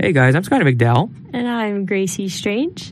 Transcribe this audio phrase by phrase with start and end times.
[0.00, 1.12] Hey guys, I'm Scotty McDowell.
[1.32, 2.90] And I'm Gracie Strange.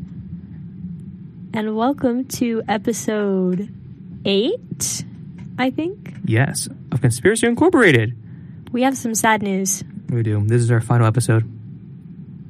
[1.52, 3.72] And welcome to episode
[4.24, 5.04] eight,
[5.58, 6.14] I think.
[6.24, 8.16] Yes, of Conspiracy Incorporated.
[8.72, 9.82] We have some sad news.
[10.08, 10.44] We do.
[10.46, 11.50] This is our final episode.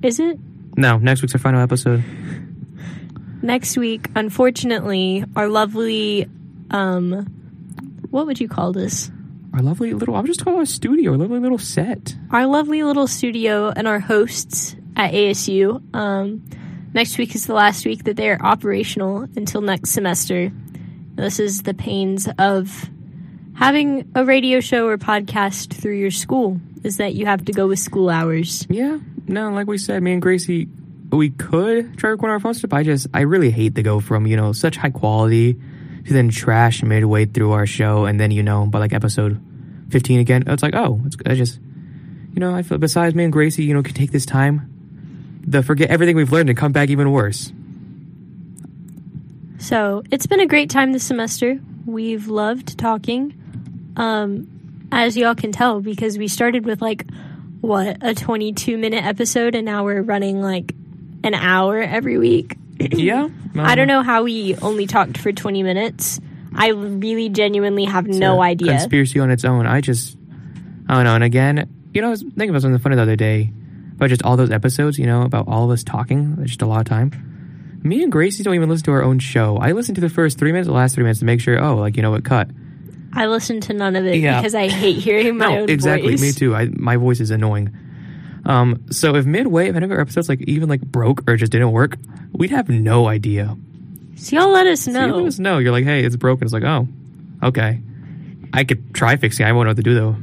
[0.02, 0.39] Is it?
[0.77, 2.03] No, next week's our final episode.
[3.43, 6.29] Next week, unfortunately, our lovely,
[6.71, 7.27] um,
[8.11, 9.11] what would you call this?
[9.53, 12.14] Our lovely little, I'm just talking about a studio, our lovely little set.
[12.30, 15.82] Our lovely little studio and our hosts at ASU.
[15.95, 16.45] Um,
[16.95, 20.53] next week is the last week that they are operational until next semester.
[21.17, 22.89] This is the pains of
[23.55, 27.67] having a radio show or podcast through your school is that you have to go
[27.67, 28.67] with school hours.
[28.71, 30.69] Yeah, no, like we said, me and Gracie,
[31.11, 32.72] we could try recording our phone stuff.
[32.72, 35.61] I just, I really hate to go from, you know, such high quality
[36.06, 38.05] to then trash midway through our show.
[38.05, 39.41] And then, you know, by like episode
[39.91, 41.58] 15 again, it's like, oh, it's, I just,
[42.33, 45.62] you know, I feel besides me and Gracie, you know, could take this time to
[45.62, 47.52] forget everything we've learned and come back even worse.
[49.58, 51.61] So it's been a great time this semester.
[51.84, 53.34] We've loved talking.
[53.96, 57.05] Um, as y'all can tell, because we started with like,
[57.61, 60.74] what, a 22 minute episode, and now we're running like
[61.22, 62.56] an hour every week.
[62.92, 63.28] Yeah.
[63.56, 66.20] I don't know how we only talked for 20 minutes.
[66.55, 68.73] I really genuinely have no idea.
[68.73, 69.67] Conspiracy on its own.
[69.67, 70.17] I just,
[70.89, 71.14] I don't know.
[71.14, 73.53] And again, you know, I was thinking about something funny the other day
[73.92, 76.36] about just all those episodes, you know, about all of us talking.
[76.41, 77.81] It's just a lot of time.
[77.83, 79.56] Me and Gracie don't even listen to our own show.
[79.58, 81.77] I listen to the first three minutes, the last three minutes to make sure, oh,
[81.77, 82.51] like, you know what, cut.
[83.12, 84.41] I listen to none of it Yeah.
[84.41, 86.11] because I hate hearing my no, own exactly.
[86.11, 86.23] voice.
[86.23, 86.48] Exactly.
[86.48, 86.55] Me too.
[86.56, 87.75] I, my voice is annoying.
[88.44, 91.52] Um, so if midway, if any of our episodes like even like broke or just
[91.52, 91.96] didn't work,
[92.33, 93.56] we'd have no idea.
[94.16, 95.06] So y'all let us So know.
[95.06, 95.58] you let us know.
[95.58, 96.44] You're like, hey, it's broken.
[96.44, 96.88] It's like, oh,
[97.42, 97.80] okay.
[98.52, 99.46] I could try fixing.
[99.46, 99.48] it.
[99.48, 100.16] I won't know what to do though.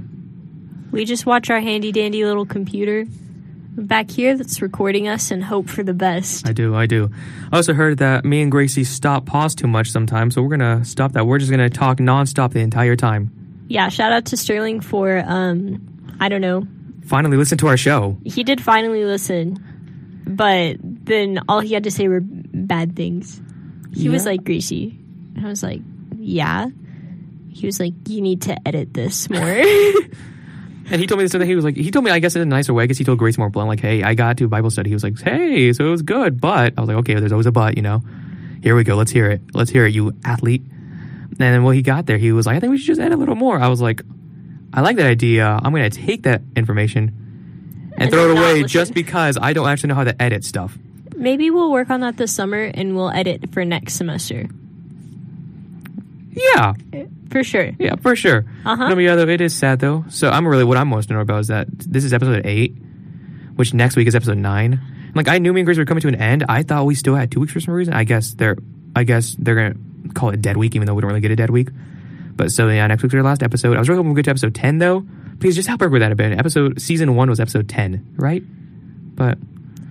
[0.91, 3.05] We just watch our handy dandy little computer
[3.77, 6.47] back here that's recording us and hope for the best.
[6.47, 7.11] I do, I do.
[7.51, 10.83] I also heard that me and Gracie stop pause too much sometimes, so we're gonna
[10.83, 11.27] stop that.
[11.27, 13.31] We're just gonna talk nonstop the entire time.
[13.67, 16.65] Yeah, shout out to Sterling for um I don't know.
[17.07, 18.17] Finally, listen to our show.
[18.25, 19.57] He did finally listen,
[20.27, 23.41] but then all he had to say were bad things.
[23.93, 24.99] He was like greasy.
[25.35, 25.81] And I was like,
[26.17, 26.67] Yeah.
[27.49, 29.41] He was like, You need to edit this more.
[30.89, 31.43] And he told me this other.
[31.43, 32.85] He was like, he told me, I guess in a nicer way.
[32.85, 34.89] because he told Grace more blunt, like, hey, I got to Bible study.
[34.89, 37.45] He was like, hey, so it was good, but I was like, okay, there's always
[37.45, 38.01] a but, you know.
[38.63, 38.95] Here we go.
[38.95, 39.41] Let's hear it.
[39.53, 40.61] Let's hear it, you athlete.
[40.61, 43.11] And then when he got there, he was like, I think we should just add
[43.11, 43.59] a little more.
[43.59, 44.01] I was like,
[44.77, 45.45] I like that idea.
[45.47, 47.09] I'm gonna take that information
[47.93, 50.77] and, And throw it away just because I don't actually know how to edit stuff.
[51.15, 54.45] Maybe we'll work on that this summer and we'll edit for next semester.
[56.31, 56.73] Yeah,
[57.31, 57.71] For sure.
[57.79, 58.45] yeah, for sure.
[58.63, 58.89] Uh-huh.
[58.89, 60.05] No, but yeah, though, it is sad though.
[60.09, 62.75] So I'm really what I'm most annoyed about is that this is episode eight,
[63.55, 64.79] which next week is episode nine.
[65.15, 66.45] Like I knew me and Grace were coming to an end.
[66.47, 67.95] I thought we still had two weeks for some reason.
[67.95, 68.57] I guess they're,
[68.95, 71.35] I guess they're gonna call it dead week, even though we don't really get a
[71.35, 71.69] dead week.
[72.37, 73.75] But so yeah, next week's our last episode.
[73.75, 75.05] I was really hoping we get to episode ten though.
[75.39, 76.37] Please just help her with that a bit.
[76.37, 78.43] Episode season one was episode ten, right?
[79.15, 79.37] But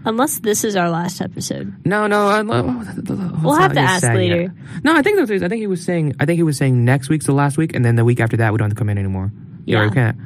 [0.05, 1.75] Unless this is our last episode.
[1.85, 2.29] no, no.
[2.29, 4.55] I, oh, We'll have to ask later.
[4.85, 5.43] No, I think that's.
[5.43, 6.15] I think he was saying.
[6.21, 8.37] I think he was saying next week's the last week, and then the week after
[8.37, 9.33] that we don't have to come in anymore.
[9.65, 9.89] Yeah, Yeah.
[9.89, 10.17] we can't.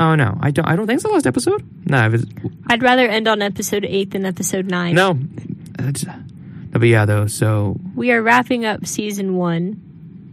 [0.00, 0.66] Oh no, I don't.
[0.66, 1.64] I don't think it's the last episode.
[1.88, 2.24] No, if it's,
[2.68, 4.94] I'd rather end on episode 8 than episode 9.
[4.94, 5.12] no.
[5.12, 7.26] No, but yeah, though.
[7.28, 9.84] So We are wrapping up season 1.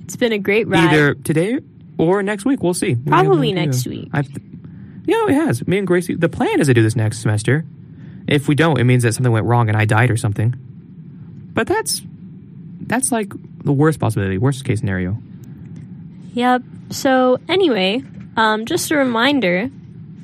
[0.05, 0.93] It's been a great ride.
[0.93, 1.59] either today
[1.97, 2.93] or next week, we'll see.
[2.93, 4.09] We Probably have next week.
[4.13, 4.29] I've,
[5.05, 5.67] yeah, it has.
[5.67, 6.15] Me and Gracie.
[6.15, 7.65] The plan is to do this next semester.
[8.27, 10.53] If we don't, it means that something went wrong and I died or something.
[11.53, 12.01] But that's
[12.81, 13.33] that's like
[13.63, 15.17] the worst possibility, worst case scenario.
[16.33, 16.61] Yep.
[16.91, 18.03] So, anyway,
[18.37, 19.69] um, just a reminder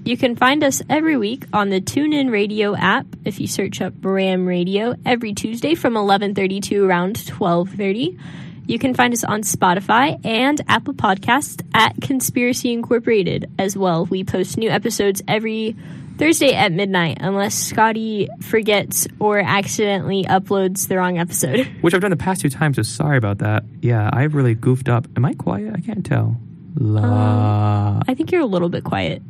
[0.04, 3.94] you can find us every week on the TuneIn Radio app if you search up
[4.02, 8.18] Ram Radio every Tuesday from 11:30 to around 12:30.
[8.68, 14.06] You can find us on Spotify and Apple Podcasts at Conspiracy Incorporated as well.
[14.06, 15.76] We post new episodes every
[16.18, 21.66] Thursday at midnight unless Scotty forgets or accidentally uploads the wrong episode.
[21.82, 23.64] Which I've done the past two times, so sorry about that.
[23.82, 25.08] Yeah, I've really goofed up.
[25.18, 25.74] Am I quiet?
[25.76, 26.38] I can't tell.
[26.76, 28.02] La.
[28.08, 29.22] I think you're a little bit quiet.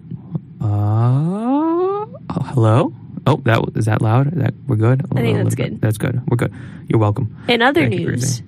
[0.61, 2.93] Uh, oh, hello?
[3.25, 4.31] Oh, that is that loud?
[4.31, 5.03] That we're good?
[5.15, 5.81] I think Oh, that's good.
[5.81, 6.21] That's good.
[6.27, 6.53] We're good.
[6.87, 7.35] You're welcome.
[7.47, 8.41] In other Thank news,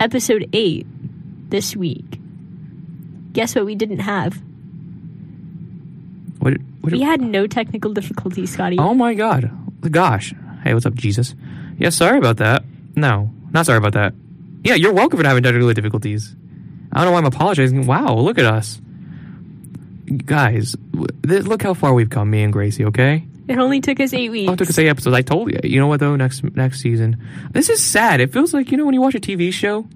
[0.00, 0.86] episode 8
[1.50, 2.18] this week.
[3.32, 4.40] Guess what we didn't have?
[6.38, 6.54] What?
[6.80, 8.78] what We had no technical difficulties, Scotty.
[8.78, 9.50] Oh my god.
[9.88, 10.34] Gosh.
[10.64, 11.34] Hey, what's up, Jesus?
[11.78, 12.64] Yeah, sorry about that.
[12.96, 14.14] No, not sorry about that.
[14.64, 16.34] Yeah, you're welcome for having technical difficulties.
[16.92, 17.86] I don't know why I'm apologizing.
[17.86, 18.80] Wow, look at us.
[20.24, 20.76] Guys,
[21.24, 23.24] look how far we've come, me and Gracie, okay?
[23.50, 24.48] It only took us eight weeks.
[24.48, 25.14] Oh, it took us eight episodes.
[25.16, 25.58] I told you.
[25.64, 26.14] You know what though?
[26.16, 27.16] Next next season,
[27.50, 28.20] this is sad.
[28.20, 29.86] It feels like you know when you watch a TV show,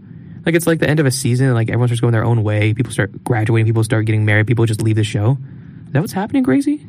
[0.45, 1.47] like it's like the end of a season.
[1.47, 2.75] and, Like everyone starts going their own way.
[2.75, 3.67] People start graduating.
[3.67, 4.47] People start getting married.
[4.47, 5.39] People just leave the show.
[5.87, 6.85] Is that what's happening, Gracie?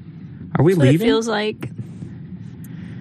[0.58, 1.70] Are we what it feels like.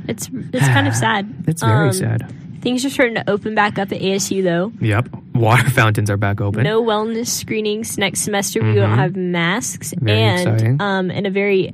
[0.07, 1.33] It's it's kind of sad.
[1.49, 2.35] It's very Um, sad.
[2.61, 4.73] Things are starting to open back up at ASU though.
[4.81, 5.09] Yep.
[5.35, 6.63] Water fountains are back open.
[6.65, 8.63] No wellness screenings next semester.
[8.63, 10.81] We don't have masks, Very and exciting.
[10.81, 11.73] um, in a very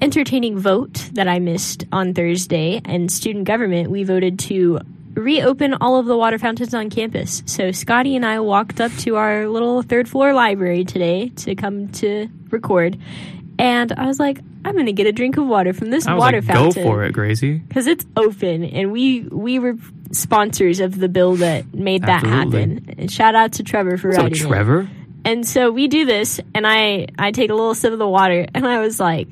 [0.00, 4.80] entertaining vote that I missed on Thursday and student government, we voted to
[5.14, 7.42] reopen all of the water fountains on campus.
[7.46, 11.88] So Scotty and I walked up to our little third floor library today to come
[11.92, 12.98] to record,
[13.58, 16.20] and I was like, I'm gonna get a drink of water from this I was
[16.20, 17.58] water like, go fountain for it, Gracie.
[17.58, 19.76] because it's open and we we were
[20.12, 22.60] sponsors of the bill that made that Absolutely.
[22.60, 24.48] happen and shout out to trevor for So writing it.
[24.48, 24.88] Trevor.
[25.24, 28.46] and so we do this and i i take a little sip of the water
[28.54, 29.28] and i was like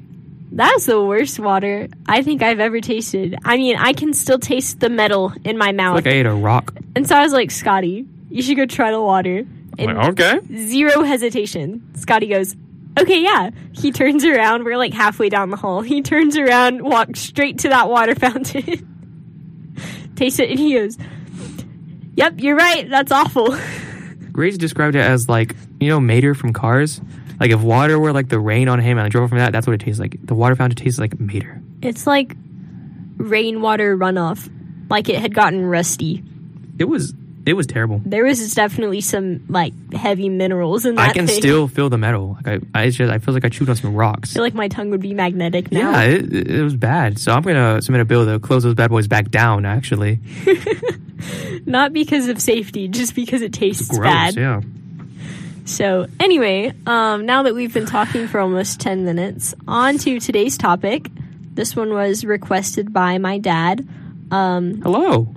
[0.57, 4.81] that's the worst water i think i've ever tasted i mean i can still taste
[4.81, 6.73] the metal in my mouth Like I ate a rock.
[6.95, 9.45] and so i was like scotty you should go try the water
[9.79, 10.57] I'm and like, okay.
[10.69, 11.83] zero hesitation.
[11.97, 12.55] Scotty goes,
[12.97, 13.51] Okay, yeah.
[13.73, 14.63] He turns around.
[14.63, 15.81] We're like halfway down the hall.
[15.81, 18.63] He turns around, walks straight to that water fountain,
[20.15, 20.97] tastes it, and he goes,
[22.15, 22.89] Yep, you're right.
[22.89, 23.57] That's awful.
[24.33, 27.01] Gracie described it as like you know Mater from Cars.
[27.41, 29.67] Like if water were like the rain on him and I drove from that, that's
[29.67, 30.17] what it tastes like.
[30.25, 31.61] The water fountain tastes like Mater.
[31.83, 32.37] It's like
[33.17, 34.51] rainwater runoff,
[34.91, 36.23] like it had gotten rusty.
[36.79, 37.15] It was
[37.47, 38.01] it was terrible.
[38.07, 41.37] There was definitely some like heavy minerals in that I can thing.
[41.37, 42.39] still feel the metal.
[42.45, 44.33] Like I, I just I feel like I chewed on some rocks.
[44.33, 45.91] I feel like my tongue would be magnetic now.
[45.91, 47.19] Yeah, it, it was bad.
[47.19, 49.67] So I'm gonna submit a bill to close those bad boys back down.
[49.67, 50.21] Actually,
[51.67, 54.01] Not because of safety, just because it tastes gross.
[54.03, 54.37] bad.
[54.37, 54.61] Yeah.
[55.67, 60.59] So, anyway, um, now that we've been talking for almost 10 minutes, on to today's
[60.59, 61.09] topic.
[61.55, 63.87] This one was requested by my dad.
[64.31, 65.33] Um, Hello.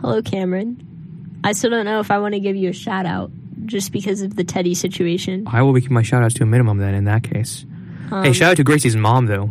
[0.00, 1.40] hello, Cameron.
[1.44, 3.30] I still don't know if I want to give you a shout out
[3.64, 5.44] just because of the Teddy situation.
[5.46, 6.94] I will be keeping my shout outs to a minimum then.
[6.94, 7.64] In that case,
[8.10, 9.50] Um, hey, shout out to Gracie's mom though,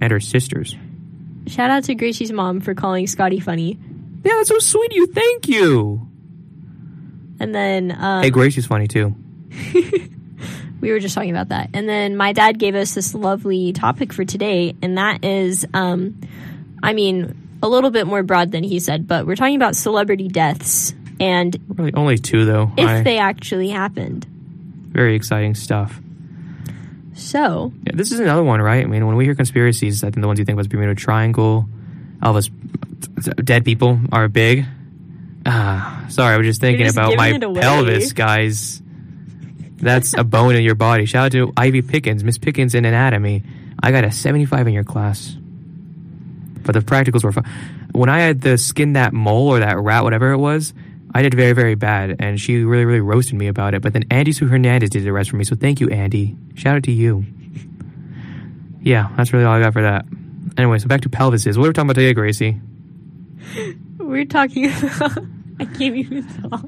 [0.00, 0.76] and her sisters.
[1.46, 3.78] shout out to Gracie's mom for calling Scotty funny.
[4.24, 5.06] Yeah, that's so sweet of you.
[5.06, 6.06] Thank you.
[7.40, 9.14] And then um, Hey, Gracie's funny too.
[10.80, 11.70] we were just talking about that.
[11.74, 16.20] And then my dad gave us this lovely topic for today, and that is, um,
[16.82, 20.28] I mean, a little bit more broad than he said, but we're talking about celebrity
[20.28, 22.72] deaths and Really, only two though.
[22.76, 24.26] if I- they actually happened.
[24.90, 26.00] very exciting stuff.
[27.14, 28.82] So, Yeah, this is another one, right?
[28.84, 30.94] I mean, when we hear conspiracies, I think the ones you think about is Bermuda
[30.94, 31.68] Triangle,
[32.22, 32.50] Elvis,
[33.44, 34.64] dead people are big.
[35.46, 38.81] Ah, sorry, I was just thinking just about my pelvis, guys.
[39.82, 41.06] That's a bone in your body.
[41.06, 43.42] Shout out to Ivy Pickens, Miss Pickens in anatomy.
[43.82, 45.36] I got a 75 in your class.
[46.62, 47.44] But the practicals were fun.
[47.90, 50.72] When I had to skin that mole or that rat, whatever it was,
[51.12, 52.16] I did very, very bad.
[52.20, 53.82] And she really, really roasted me about it.
[53.82, 55.42] But then Andy Sue Hernandez did the rest for me.
[55.42, 56.36] So thank you, Andy.
[56.54, 57.26] Shout out to you.
[58.82, 60.06] Yeah, that's really all I got for that.
[60.56, 61.56] Anyway, so back to pelvises.
[61.56, 62.60] What are we talking about today, Gracie?
[63.98, 65.18] we're talking about.
[65.62, 66.64] I can't even talk.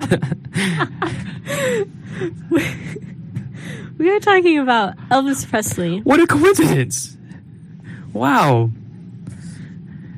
[3.98, 5.98] we are talking about Elvis Presley.
[6.00, 7.16] What a coincidence!
[8.12, 8.70] Wow.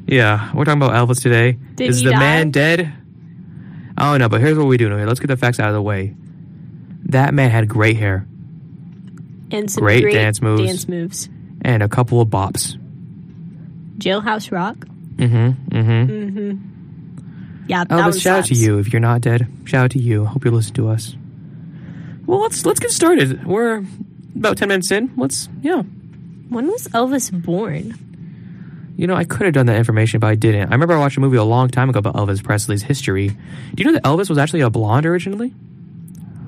[0.07, 1.53] Yeah, we're talking about Elvis today.
[1.75, 2.19] Did Is he the die?
[2.19, 2.93] man dead?
[3.99, 4.93] I don't know, but here's what we do.
[4.93, 6.15] Okay, let's get the facts out of the way.
[7.07, 8.27] That man had great hair
[9.51, 10.65] And some Great great, dance moves.
[10.67, 11.29] Dance moves.
[11.63, 12.77] and a couple of bops.
[13.99, 14.77] Jailhouse Rock.
[15.17, 15.77] Mm-hmm.
[15.77, 16.13] Mm-hmm.
[16.13, 16.76] Mm-hmm.
[17.69, 19.49] Yeah, oh, that Elvis, one shout out to you if you're not dead.
[19.65, 20.25] Shout out to you.
[20.25, 21.17] Hope you listen to us.
[22.27, 23.45] Well, let's let's get started.
[23.45, 23.85] We're
[24.35, 25.13] about ten minutes in.
[25.17, 25.83] Let's yeah.
[26.49, 27.95] When was Elvis born?
[28.97, 30.69] You know, I could have done that information, but I didn't.
[30.69, 33.29] I remember I watched a movie a long time ago about Elvis Presley's history.
[33.29, 33.37] Do
[33.77, 35.51] you know that Elvis was actually a blonde originally?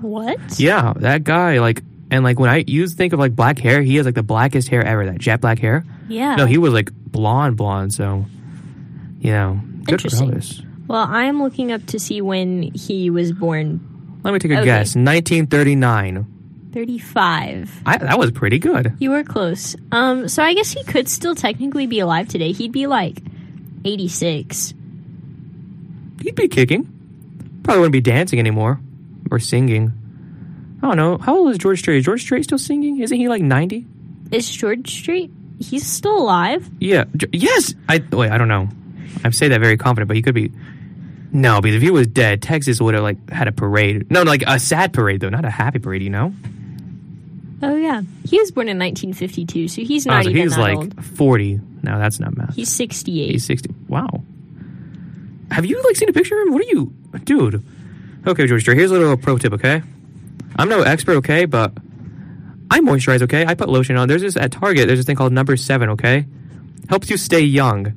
[0.00, 0.58] What?
[0.58, 3.96] Yeah, that guy, like, and like when I you think of like black hair, he
[3.96, 5.84] has like the blackest hair ever, that jet black hair.
[6.08, 6.36] Yeah.
[6.36, 7.92] No, he was like blonde, blonde.
[7.92, 8.24] So,
[9.20, 10.64] you know, good for Elvis.
[10.88, 13.80] Well, I'm looking up to see when he was born.
[14.24, 14.64] Let me take a Okay.
[14.64, 14.96] guess.
[14.96, 16.26] 1939.
[16.72, 17.82] 35.
[17.86, 18.94] I, that was pretty good.
[18.98, 19.76] You were close.
[19.92, 22.52] Um, so I guess he could still technically be alive today.
[22.52, 23.20] He'd be like
[23.84, 24.74] 86.
[26.22, 26.84] He'd be kicking.
[27.62, 28.80] Probably wouldn't be dancing anymore
[29.30, 29.92] or singing.
[30.82, 31.18] I don't know.
[31.18, 31.98] How old is George Strait?
[31.98, 33.00] Is George Strait still singing?
[33.00, 33.86] Isn't he like 90?
[34.30, 35.30] Is George Strait?
[35.58, 36.68] He's still alive.
[36.80, 37.04] Yeah.
[37.32, 37.74] Yes.
[37.88, 38.30] I wait.
[38.30, 38.68] I don't know.
[39.24, 40.52] I say that very confident, but he could be.
[41.30, 44.10] No, because if he was dead, Texas would have like had a parade.
[44.10, 46.02] No, like a sad parade though, not a happy parade.
[46.02, 46.32] You know.
[47.62, 50.60] Oh yeah, he was born in 1952, so he's Oh, not so even he's that
[50.60, 51.04] like old.
[51.04, 51.60] 40.
[51.82, 52.54] No, that's not math.
[52.54, 53.30] He's 68.
[53.32, 53.74] He's 60.
[53.88, 54.22] Wow.
[55.50, 56.52] Have you like seen a picture of him?
[56.54, 56.92] What are you,
[57.24, 57.64] dude?
[58.26, 58.76] Okay, George Strait.
[58.78, 59.52] Here's a little pro tip.
[59.54, 59.82] Okay,
[60.56, 61.16] I'm no expert.
[61.18, 61.72] Okay, but
[62.70, 63.22] I moisturize.
[63.22, 64.08] Okay, I put lotion on.
[64.08, 64.86] There's this at Target.
[64.86, 65.90] There's this thing called Number Seven.
[65.90, 66.26] Okay,
[66.88, 67.92] helps you stay young.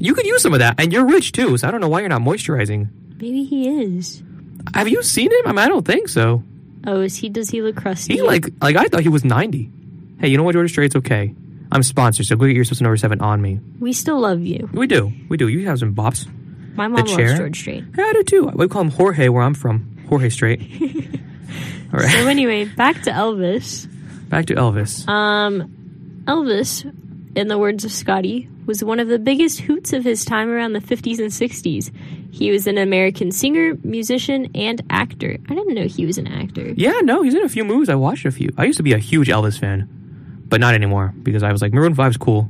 [0.00, 1.56] You could use some of that, and you're rich too.
[1.58, 2.88] So I don't know why you're not moisturizing.
[3.20, 4.22] Maybe he is.
[4.74, 5.46] Have you seen him?
[5.46, 6.42] I mean, I don't think so.
[6.86, 7.28] Oh, is he?
[7.28, 8.14] Does he look crusty?
[8.14, 9.70] He like like I thought he was 90.
[10.18, 10.86] Hey, you know what, George Strait?
[10.86, 11.34] It's okay.
[11.72, 13.60] I'm sponsored, so go get your System Number Seven on me.
[13.78, 14.68] we still love you.
[14.72, 15.46] We do, we do.
[15.48, 16.26] You have some bops.
[16.74, 17.28] My mom chair?
[17.28, 17.84] loves George Strait.
[17.96, 18.46] Yeah, I do too.
[18.54, 19.98] We call him Jorge where I'm from.
[20.08, 20.60] Jorge Strait.
[21.92, 23.86] All right, So anyway, back to Elvis.
[24.28, 25.06] back to Elvis.
[25.08, 26.84] Um, Elvis,
[27.34, 30.72] in the words of Scotty, was one of the biggest hoots of his time around
[30.72, 31.90] the 50s and 60s.
[32.32, 35.36] He was an American singer, musician, and actor.
[35.48, 36.72] I didn't know he was an actor.
[36.76, 37.88] yeah, no, he's in a few movies.
[37.88, 38.50] I watched a few.
[38.56, 39.88] I used to be a huge Elvis fan,
[40.48, 42.48] but not anymore because I was like, Maroon 5's cool.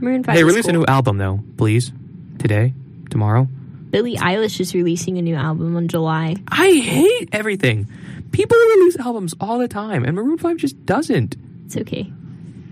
[0.00, 1.92] Maroon 5 hey, is release a new album though, please.
[2.38, 2.72] Today,
[3.10, 3.48] tomorrow.
[3.90, 6.36] Billie Eilish is releasing a new album in July.
[6.48, 7.88] I hate everything.
[8.32, 11.36] People release albums all the time, and Maroon 5 just doesn't.
[11.66, 12.12] It's okay.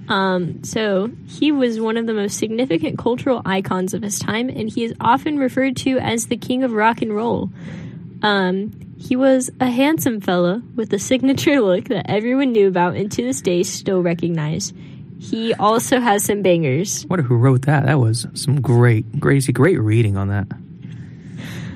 [0.08, 4.68] Um, so he was one of the most significant cultural icons of his time, and
[4.68, 7.50] he is often referred to as the king of rock and roll.
[8.22, 13.10] Um, he was a handsome fella with a signature look that everyone knew about and
[13.12, 14.72] to this day still recognize.
[15.18, 17.04] He also has some bangers.
[17.04, 17.86] I wonder who wrote that.
[17.86, 20.46] That was some great, Gracie, great reading on that.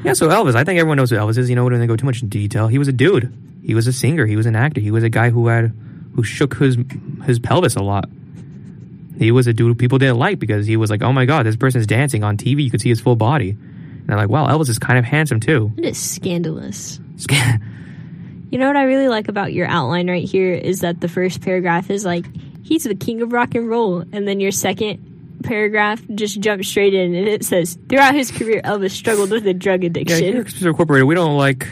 [0.05, 1.51] Yeah, so Elvis, I think everyone knows who Elvis is.
[1.51, 2.69] You know, we don't go too much detail.
[2.69, 3.33] He was a dude.
[3.63, 4.27] He was a singer.
[4.27, 4.81] He was an actor.
[4.81, 5.75] He was a guy who had,
[6.15, 6.77] who shook his
[7.25, 8.09] his pelvis a lot.
[9.21, 11.55] He was a dude people didn't like because he was like, oh my god, this
[11.55, 12.65] person's dancing on TV.
[12.65, 13.51] You could see his full body.
[13.51, 15.71] And they're like, wow, Elvis is kind of handsome too.
[15.77, 16.99] It is scandalous.
[18.51, 21.43] You know what I really like about your outline right here is that the first
[21.43, 22.25] paragraph is like,
[22.65, 24.01] he's the king of rock and roll.
[24.11, 28.63] And then your second paragraph just jumps straight in and it says, throughout his career,
[28.63, 30.39] Elvis struggled with a drug Yeah, addiction.
[30.39, 31.69] Express Incorporated, we don't like.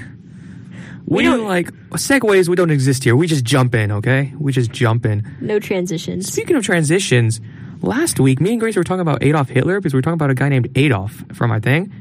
[1.10, 2.48] We, We don't don't- like segues.
[2.48, 3.16] We don't exist here.
[3.16, 4.32] We just jump in, okay?
[4.38, 5.24] We just jump in.
[5.40, 6.30] no transitions.
[6.30, 7.40] Speaking of transitions,
[7.80, 10.30] last week me and Grace were talking about Adolf Hitler because we were talking about
[10.30, 11.92] a guy named Adolf from our thing.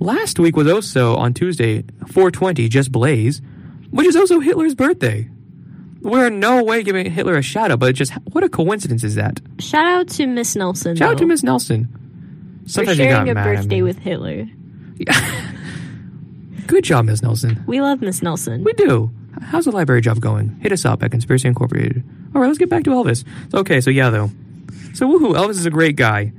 [0.00, 3.40] Last week was also on Tuesday, 420, just Blaze,
[3.90, 5.28] which is also Hitler's birthday.
[6.00, 9.14] We're in no way giving Hitler a shout out, but just what a coincidence is
[9.16, 9.40] that?
[9.58, 10.96] Shout out to Miss Nelson.
[10.96, 12.62] Shout out to Miss Nelson.
[12.64, 14.48] for Sometimes got sharing a birthday with Hitler.
[16.70, 17.64] Good job, Miss Nelson.
[17.66, 18.62] We love Miss Nelson.
[18.62, 19.10] We do.
[19.42, 20.56] How's the library job going?
[20.60, 22.04] Hit us up at Conspiracy Incorporated.
[22.32, 23.24] All right, let's get back to Elvis.
[23.52, 24.30] Okay, so yeah, though.
[24.94, 26.32] So, woohoo, Elvis is a great guy.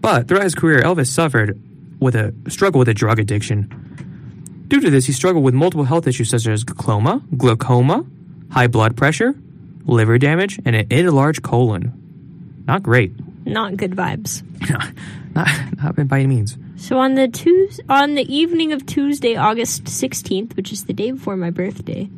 [0.00, 1.60] But throughout his career, Elvis suffered
[1.98, 4.64] with a struggle with a drug addiction.
[4.68, 8.06] Due to this, he struggled with multiple health issues such as glaucoma, glaucoma,
[8.52, 9.34] high blood pressure,
[9.84, 12.62] liver damage, and an enlarged colon.
[12.68, 13.12] Not great.
[13.44, 14.44] Not good vibes.
[15.34, 15.48] not,
[15.96, 16.56] not by any means.
[16.82, 21.12] So on the Tues on the evening of Tuesday, August sixteenth, which is the day
[21.12, 22.10] before my birthday,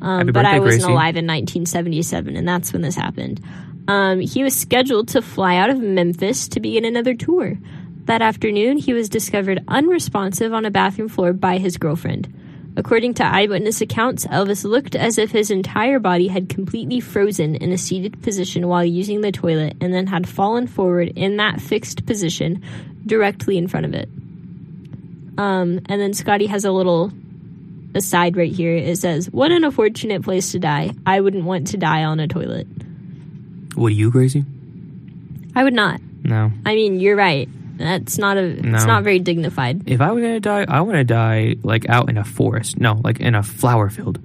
[0.00, 0.92] um, but I wasn't Gracie.
[0.92, 3.40] alive in 1977, and that's when this happened.
[3.88, 7.58] Um, he was scheduled to fly out of Memphis to begin another tour.
[8.04, 12.32] That afternoon, he was discovered unresponsive on a bathroom floor by his girlfriend.
[12.76, 17.70] According to eyewitness accounts, Elvis looked as if his entire body had completely frozen in
[17.72, 22.06] a seated position while using the toilet and then had fallen forward in that fixed
[22.06, 22.62] position
[23.06, 24.08] directly in front of it.
[25.38, 27.12] Um, and then Scotty has a little
[27.94, 28.74] aside right here.
[28.76, 30.92] It says, What an unfortunate place to die.
[31.06, 32.66] I wouldn't want to die on a toilet.
[33.76, 34.44] Would you, Gracie?
[35.54, 36.00] I would not.
[36.22, 36.52] No.
[36.64, 37.48] I mean, you're right.
[37.78, 38.42] That's not a.
[38.62, 38.76] No.
[38.76, 39.88] It's not very dignified.
[39.88, 42.78] If I was gonna die, I want to die like out in a forest.
[42.78, 44.20] No, like in a flower field.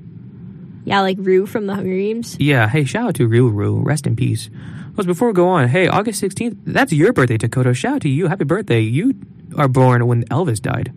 [0.87, 2.37] Yeah, like Rue from the Hunger Games.
[2.39, 2.69] Yeah.
[2.69, 3.81] Hey, shout out to Ryu Ryu.
[3.83, 4.49] Rest in peace.
[4.95, 6.59] Plus, before we go on, hey, August sixteenth.
[6.65, 7.73] That's your birthday, Dakota.
[7.73, 8.27] Shout out to you.
[8.27, 8.79] Happy birthday.
[8.79, 9.13] You
[9.57, 10.93] are born when Elvis died.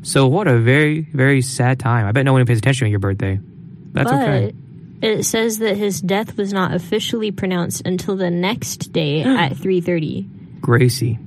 [0.00, 2.06] So what a very very sad time.
[2.06, 3.38] I bet no one pays attention on your birthday.
[3.92, 4.54] That's but okay.
[5.02, 10.60] it says that his death was not officially pronounced until the next day at 3:30.
[10.62, 11.18] Gracie.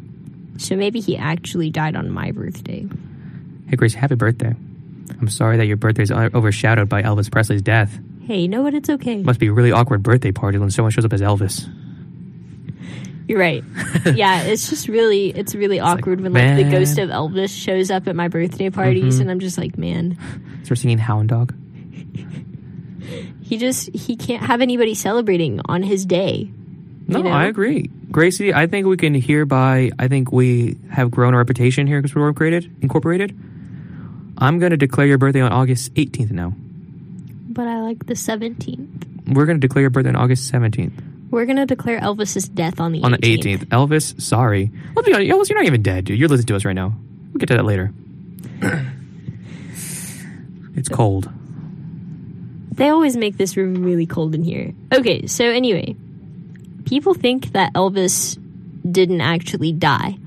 [0.58, 2.88] So maybe he actually died on my birthday.
[3.67, 4.00] Hey, Gracie.
[4.00, 4.55] Happy birthday.
[5.20, 8.00] I'm sorry that your birthday is overshadowed by Elvis Presley's death.
[8.24, 8.74] Hey, you know what?
[8.74, 9.18] It's okay.
[9.18, 11.68] Must be a really awkward birthday party when someone shows up as Elvis.
[13.27, 13.63] You're right.
[14.15, 18.08] yeah, it's just really it's really awkward when like the ghost of Elvis shows up
[18.08, 19.22] at my birthday parties Mhm.
[19.22, 20.18] and I'm just like, man,
[20.63, 21.53] Start singing Hound Dog.
[23.41, 26.50] he just he can't have anybody celebrating on his day.
[27.08, 27.30] No, you know?
[27.32, 27.89] I agree.
[28.12, 32.13] Gracie, I think we can hereby, I think we have grown a reputation here because
[32.15, 32.75] we're incorporated.
[32.82, 33.38] incorporated.
[34.41, 36.53] I'm going to declare your birthday on August 18th now.
[36.57, 39.33] But I like the 17th.
[39.33, 40.91] we're going to declare your birthday on August 17th.
[41.31, 43.60] We're gonna declare Elvis's death on the On the 18th.
[43.60, 43.65] 18th.
[43.67, 44.69] Elvis, sorry.
[44.98, 46.19] Let's be honest, Elvis, you're not even dead, dude.
[46.19, 46.93] You're listening to us right now.
[47.31, 47.93] We'll get to that later.
[50.75, 51.29] it's cold.
[52.74, 54.74] They always make this room really cold in here.
[54.93, 55.95] Okay, so anyway,
[56.83, 58.38] people think that Elvis
[58.89, 60.17] didn't actually die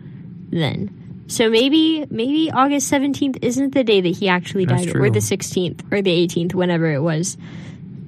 [0.48, 1.03] then.
[1.34, 5.82] So maybe maybe August 17th isn't the day that he actually died or the 16th
[5.90, 7.36] or the 18th whenever it was.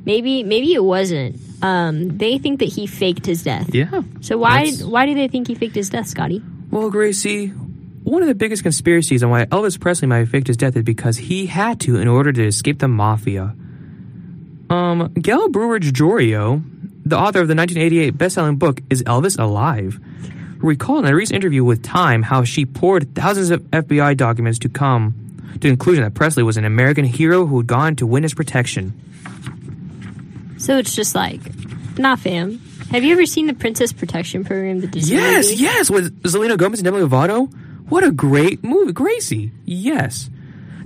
[0.04, 1.40] Maybe maybe it wasn't.
[1.60, 3.74] Um, they think that he faked his death.
[3.74, 4.02] Yeah.
[4.20, 6.40] So why That's- why do they think he faked his death, Scotty?
[6.70, 7.48] Well, Gracie,
[8.04, 10.84] one of the biggest conspiracies on why Elvis Presley might have faked his death is
[10.84, 13.56] because he had to in order to escape the mafia.
[14.70, 16.62] Um, Gail Brewer Giorgio,
[17.04, 19.98] the author of the 1988 best-selling book "Is Elvis Alive?"
[20.58, 24.68] Recalled in a recent interview with Time how she poured thousands of FBI documents to
[24.68, 25.14] come
[25.54, 28.92] to the conclusion that Presley was an American hero who had gone to witness protection.
[30.58, 31.40] So it's just like,
[31.98, 32.58] nah, fam.
[32.90, 34.80] Have you ever seen the Princess Protection Program?
[34.80, 35.62] The Disney Yes, movie?
[35.62, 37.52] yes, with Selena Gomez and Demi Lovato.
[37.88, 39.52] What a great movie, Gracie.
[39.64, 40.30] Yes,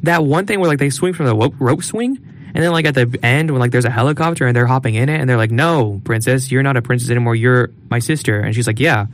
[0.03, 2.19] that one thing where like they swing from the rope, rope swing,
[2.55, 5.09] and then like at the end when like there's a helicopter and they're hopping in
[5.09, 7.35] it, and they're like, "No, princess, you're not a princess anymore.
[7.37, 9.07] You're my sister." And she's like, "Yeah,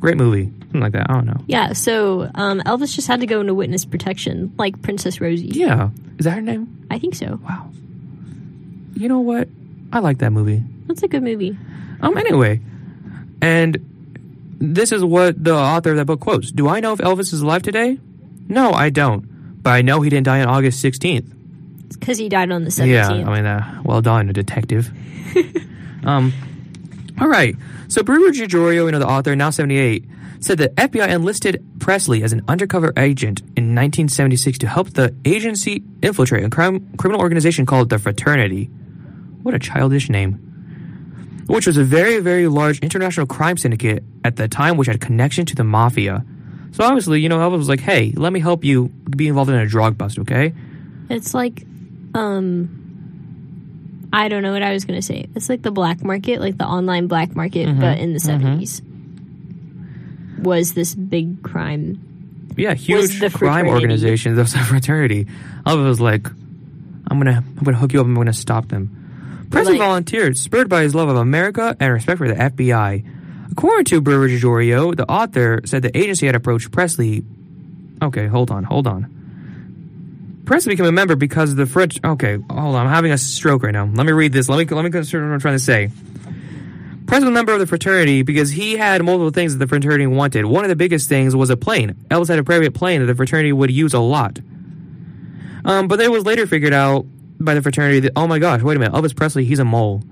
[0.00, 1.40] great movie, something like that." I don't know.
[1.46, 5.46] Yeah, so um, Elvis just had to go into witness protection, like Princess Rosie.
[5.46, 6.86] Yeah, is that her name?
[6.90, 7.38] I think so.
[7.48, 7.70] Wow.
[8.94, 9.48] You know what?
[9.92, 10.62] I like that movie.
[10.86, 11.56] That's a good movie.
[12.00, 12.60] Um, anyway,
[13.40, 13.78] and
[14.60, 16.50] this is what the author of that book quotes.
[16.52, 17.98] Do I know if Elvis is alive today?
[18.48, 19.62] No, I don't.
[19.62, 21.32] But I know he didn't die on August 16th.
[21.86, 22.88] It's because he died on the 17th.
[22.88, 24.90] Yeah, I mean, uh, well done, a detective.
[26.04, 26.32] um,
[27.20, 27.54] all right.
[27.88, 30.04] So Brewer Giorgio, you know, the author, now 78,
[30.40, 35.82] said that FBI enlisted Presley as an undercover agent in 1976 to help the agency
[36.02, 38.64] infiltrate a crime, criminal organization called the Fraternity.
[39.42, 40.46] What a childish name.
[41.46, 45.44] Which was a very, very large international crime syndicate at the time, which had connection
[45.46, 46.24] to the mafia.
[46.72, 49.56] So obviously, you know, Elvis was like, "Hey, let me help you be involved in
[49.56, 50.54] a drug bust, okay?"
[51.08, 51.66] It's like,
[52.14, 52.79] um,
[54.12, 55.28] I don't know what I was going to say.
[55.36, 57.80] It's like the black market, like the online black market, Mm-hmm.
[57.80, 58.82] but in the 70s.
[60.42, 62.00] Was this big crime.
[62.56, 65.26] Yeah, huge crime organization, the fraternity.
[65.66, 68.06] Elvis was like, "I'm gonna, I'm gonna hook you up.
[68.06, 71.92] And I'm gonna stop them." Presley Like- volunteered, spurred by his love of America and
[71.92, 73.04] respect for the FBI.
[73.52, 77.24] According to Brewer Giorgio, the author said the agency had approached Presley.
[78.02, 79.04] Okay, hold on, hold on.
[80.44, 81.98] Presley became a member because the French.
[82.02, 83.84] Okay, hold on, I'm having a stroke right now.
[83.84, 84.48] Let me read this.
[84.48, 85.90] Let me let me consider what I'm trying to say.
[87.06, 90.06] Presley was a member of the fraternity because he had multiple things that the fraternity
[90.06, 90.44] wanted.
[90.44, 91.94] One of the biggest things was a plane.
[92.08, 94.38] Elvis had a private plane that the fraternity would use a lot.
[95.64, 97.06] Um, but it was later figured out
[97.40, 100.04] by the fraternity that, oh my gosh, wait a minute, Elvis Presley, he's a mole.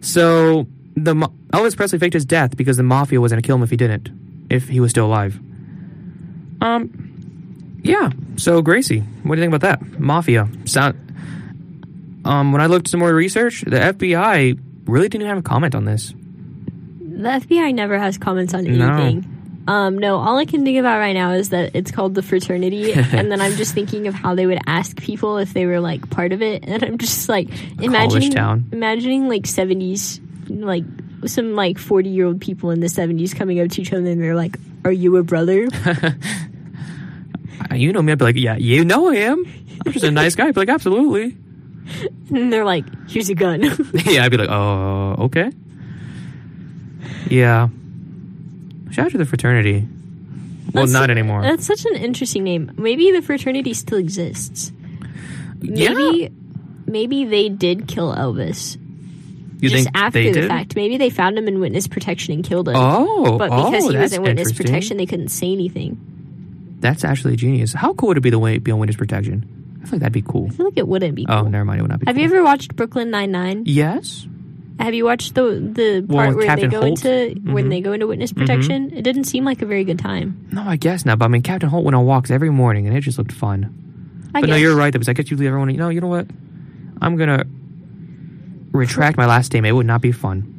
[0.00, 3.62] So the Elvis Presley faked his death because the mafia was going to kill him
[3.62, 4.08] if he didn't,
[4.48, 5.40] if he was still alive.
[6.60, 7.07] Um,
[7.82, 8.10] yeah.
[8.36, 9.98] So Gracie, what do you think about that?
[10.00, 10.48] Mafia.
[10.64, 10.96] Sound.
[12.24, 15.84] Um, when I looked some more research, the FBI really didn't have a comment on
[15.84, 16.12] this.
[17.00, 18.92] The FBI never has comments on No.
[18.94, 19.34] anything.
[19.66, 22.92] Um, no, all I can think about right now is that it's called the fraternity,
[23.12, 26.08] and then I'm just thinking of how they would ask people if they were like
[26.10, 27.48] part of it, and I'm just like
[27.82, 28.32] imagining,
[28.72, 30.84] imagining like 70s, like
[31.26, 34.22] some like 40 year old people in the 70s coming up to each other and
[34.22, 35.68] they're like, "Are you a brother?"
[37.70, 39.44] Uh, You know me, I'd be like, yeah, you know I am.
[39.86, 40.48] I'm just a nice guy.
[40.48, 41.36] I'd be like, absolutely.
[42.30, 43.62] and they're like, "Here's a gun."
[44.04, 45.50] yeah, I'd be like, oh, okay.
[47.30, 47.68] Yeah.
[48.90, 49.86] Shout out to the fraternity.
[50.72, 51.42] Well, That's- not anymore.
[51.42, 52.72] That's such an interesting name.
[52.76, 54.72] Maybe the fraternity still exists.
[55.60, 55.92] yeah.
[55.94, 56.32] Maybe,
[56.86, 58.76] maybe they did kill Elvis.
[59.60, 60.48] You just think after they the did?
[60.48, 60.76] fact.
[60.76, 62.76] Maybe they found him in witness protection and killed him.
[62.76, 65.98] Oh, but oh, because he was in witness protection, they couldn't say anything.
[66.80, 67.72] That's actually genius.
[67.72, 69.80] How cool would it be to wait, be on witness protection?
[69.82, 70.46] I feel like that'd be cool.
[70.48, 71.26] I feel like it wouldn't be.
[71.28, 71.50] Oh, cool.
[71.50, 71.78] never mind.
[71.80, 72.06] It would not be.
[72.06, 72.22] Have cool.
[72.24, 73.62] you ever watched Brooklyn Nine Nine?
[73.66, 74.26] Yes.
[74.80, 77.04] Have you watched the the Well, part where Captain they go Holt?
[77.04, 77.70] into when Mhm.
[77.70, 78.92] they go into witness protection?
[78.94, 80.36] It didn't seem like a very good time.
[80.52, 81.18] No, I guess not.
[81.18, 83.74] But I mean, Captain Holt went on walks every morning, and it just looked fun.
[84.34, 84.50] I but guess.
[84.50, 84.92] no, you're right.
[84.92, 85.70] Because I guess you leave everyone.
[85.70, 86.28] You know, you know what?
[87.02, 87.44] I'm gonna
[88.72, 89.70] retract my last statement.
[89.70, 90.54] It would not be fun.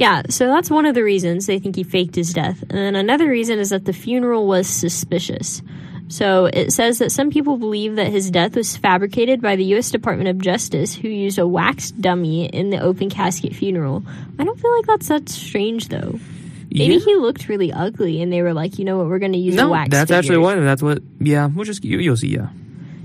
[0.00, 2.62] Yeah, so that's one of the reasons they think he faked his death.
[2.62, 5.60] And then another reason is that the funeral was suspicious.
[6.08, 9.90] So it says that some people believe that his death was fabricated by the U.S.
[9.90, 14.02] Department of Justice, who used a wax dummy in the open casket funeral.
[14.38, 16.18] I don't feel like that's that strange, though.
[16.72, 17.00] Maybe Yeah.
[17.00, 19.54] he looked really ugly, and they were like, you know what, we're going to use
[19.54, 19.90] a No, wax.
[19.90, 20.40] that's actually figure.
[20.40, 20.64] one.
[20.64, 21.02] That's what.
[21.20, 22.28] Yeah, we'll just you, you'll see.
[22.34, 22.48] Yeah.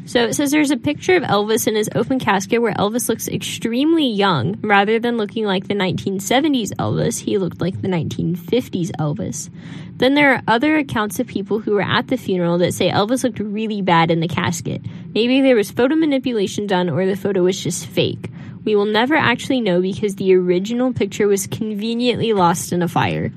[0.06, 3.28] So it says there's a picture of Elvis in his open casket where Elvis looks
[3.28, 4.60] extremely young.
[4.62, 9.50] Rather than looking like the 1970s Elvis, he looked like the 1950s Elvis.
[9.98, 13.24] Then there are other accounts of people who were at the funeral that say Elvis
[13.24, 14.82] looked really bad in the casket.
[15.14, 18.30] Maybe there was photo manipulation done or the photo was just fake.
[18.64, 23.30] We will never actually know because the original picture was conveniently lost in a fire.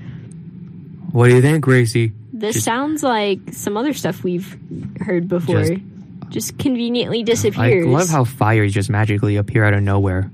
[1.13, 2.13] What do you think, Gracie?
[2.33, 4.57] This Just- sounds like some other stuff we've
[5.01, 5.65] heard before.
[5.65, 5.83] Just-
[6.31, 7.87] Just, conveniently disappears.
[7.87, 10.31] I love how fires just magically appear out of nowhere.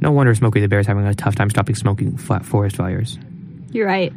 [0.00, 3.18] No wonder Smokey the Bear is having a tough time stopping smoking flat forest fires.
[3.70, 4.12] You're right.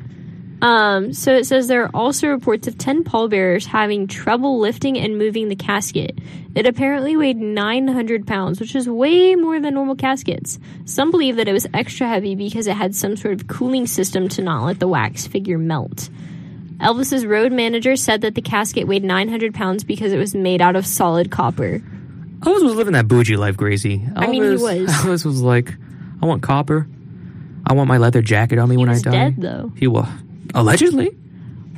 [0.62, 5.18] Um, so it says there are also reports of 10 pallbearers having trouble lifting and
[5.18, 6.18] moving the casket.
[6.56, 10.60] It apparently weighed 900 pounds, which is way more than normal caskets.
[10.86, 14.30] Some believe that it was extra heavy because it had some sort of cooling system
[14.30, 16.10] to not let the wax figure melt.
[16.84, 20.76] Elvis's road manager said that the casket weighed 900 pounds because it was made out
[20.76, 21.80] of solid copper.
[22.40, 24.00] Elvis was living that bougie life, Gracie.
[24.00, 24.62] Elvis, I mean, he was.
[24.90, 25.74] Elvis was like,
[26.22, 26.88] I want copper.
[27.66, 29.12] I want my leather jacket on me He when I die.
[29.12, 29.72] dead, though.
[29.78, 30.08] He was
[30.54, 31.16] allegedly.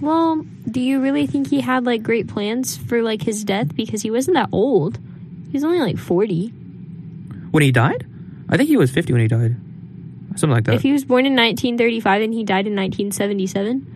[0.02, 4.02] Well, do you really think he had like great plans for like his death because
[4.02, 4.98] he wasn't that old?
[5.52, 6.48] He was only like 40.
[7.52, 8.06] When he died,
[8.50, 9.56] I think he was fifty when he died,
[10.32, 10.76] something like that.
[10.76, 13.95] If he was born in 1935 and he died in 1977,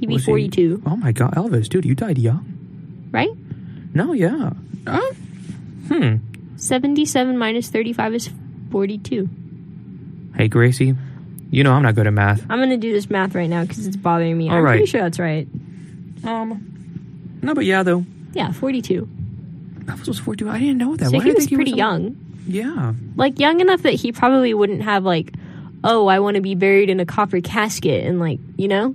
[0.00, 3.08] he'd be Was he- 42, oh my God, Elvis, dude, you died young.
[3.12, 3.30] right?
[3.94, 4.50] No, yeah.
[5.88, 6.16] Hmm.
[6.56, 8.30] 77 minus 35 is
[8.70, 9.28] 42.
[10.36, 10.94] Hey, Gracie,
[11.50, 12.42] you know I'm not good at math.
[12.50, 14.48] I'm going to do this math right now because it's bothering me.
[14.50, 14.72] All I'm right.
[14.72, 15.46] pretty sure that's right.
[16.24, 18.04] Um, no, but yeah, though.
[18.32, 19.06] Yeah, 42.
[19.84, 20.48] Elvis was 42.
[20.50, 21.10] I didn't know that.
[21.10, 22.16] So Why he was think pretty so- young.
[22.46, 22.94] Yeah.
[23.16, 25.32] Like, young enough that he probably wouldn't have, like,
[25.84, 28.94] oh, I want to be buried in a copper casket and, like, you know?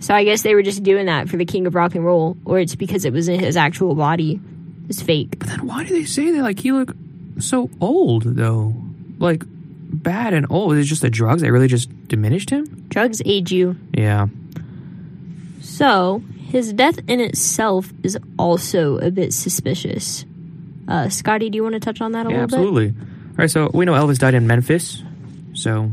[0.00, 2.36] So I guess they were just doing that for the king of rock and roll,
[2.44, 4.40] or it's because it was in his actual body.
[4.88, 5.38] It's fake.
[5.38, 6.42] But then why do they say that?
[6.42, 6.96] Like, he looked
[7.38, 8.74] so old, though.
[9.18, 10.72] Like, bad and old.
[10.74, 12.86] Is it just the drugs that really just diminished him?
[12.88, 13.76] Drugs age you.
[13.92, 14.26] Yeah.
[15.60, 20.24] So, his death in itself is also a bit suspicious.
[20.88, 22.88] Uh, Scotty, do you want to touch on that a Yeah, little absolutely.
[22.88, 25.02] All right, so we know Elvis died in Memphis.
[25.52, 25.92] So,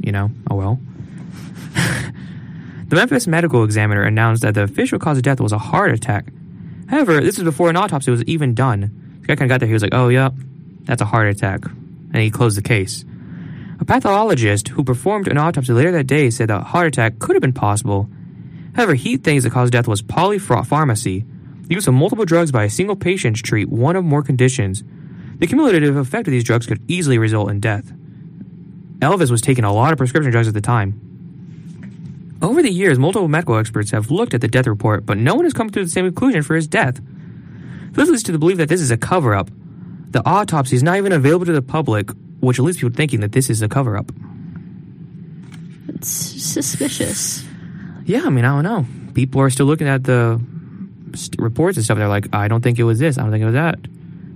[0.00, 0.78] you know, oh well.
[2.92, 6.26] the Memphis medical examiner announced that the official cause of death was a heart attack.
[6.88, 9.16] However, this was before an autopsy was even done.
[9.20, 9.66] This guy kind of got there.
[9.66, 10.28] He was like, oh, yeah,
[10.82, 11.64] that's a heart attack.
[11.64, 13.06] And he closed the case.
[13.80, 17.34] A pathologist who performed an autopsy later that day said that a heart attack could
[17.34, 18.10] have been possible.
[18.74, 21.24] However, he thinks the cause of death was polypharmacy,
[21.66, 24.84] the use of multiple drugs by a single patient to treat one or more conditions.
[25.38, 27.90] The cumulative effect of these drugs could easily result in death.
[28.98, 31.11] Elvis was taking a lot of prescription drugs at the time.
[32.42, 35.44] Over the years, multiple medical experts have looked at the death report, but no one
[35.44, 37.00] has come to the same conclusion for his death.
[37.92, 39.48] This leads to the belief that this is a cover up.
[40.10, 43.48] The autopsy is not even available to the public, which leads people thinking that this
[43.48, 44.10] is a cover up.
[45.88, 47.44] It's suspicious.
[48.04, 49.12] Yeah, I mean, I don't know.
[49.14, 50.40] People are still looking at the
[51.14, 51.96] st- reports and stuff.
[51.96, 53.18] They're like, I don't think it was this.
[53.18, 53.78] I don't think it was that.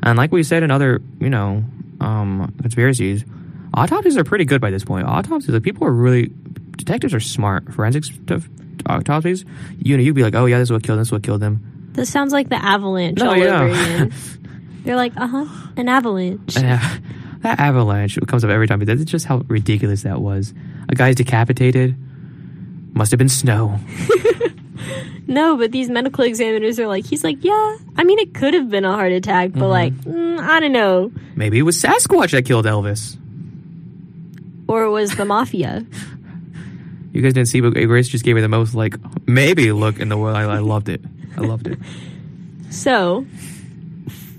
[0.05, 1.65] And like we said in other, you know,
[2.01, 3.25] um, conspiracies,
[3.75, 5.09] autopsies are pretty good by this point.
[5.09, 6.31] Autopsies, like people are really,
[6.87, 7.73] detectives are smart.
[7.75, 8.49] Forensics stuff,
[8.89, 9.45] autopsies,
[9.83, 11.01] you know, you'd be like, oh yeah, this is what killed him.
[11.01, 11.91] This is what killed him.
[11.93, 13.61] This sounds like the avalanche No, all yeah.
[13.63, 14.13] over again.
[14.85, 15.47] They're like, uh huh,
[15.77, 16.57] an avalanche.
[16.57, 16.79] Uh,
[17.43, 18.79] that avalanche comes up every time.
[18.79, 20.55] But that's just how ridiculous that was.
[20.89, 21.97] A guy's decapitated.
[22.95, 23.79] Must have been snow.
[25.29, 28.71] No, but these medical examiners are like, he's like, yeah, I mean, it could have
[28.71, 29.59] been a heart attack, Mm-hmm.
[29.59, 31.11] but like, mm, I don't know.
[31.35, 33.17] Maybe it was Sasquatch that killed Elvis.
[34.69, 35.85] Or it was the mafia.
[37.17, 38.95] You guys didn't see, but Grace just gave me the most like
[39.27, 40.37] maybe look in the world.
[40.37, 41.01] I, I loved it.
[41.37, 41.79] I loved it.
[42.69, 43.25] So,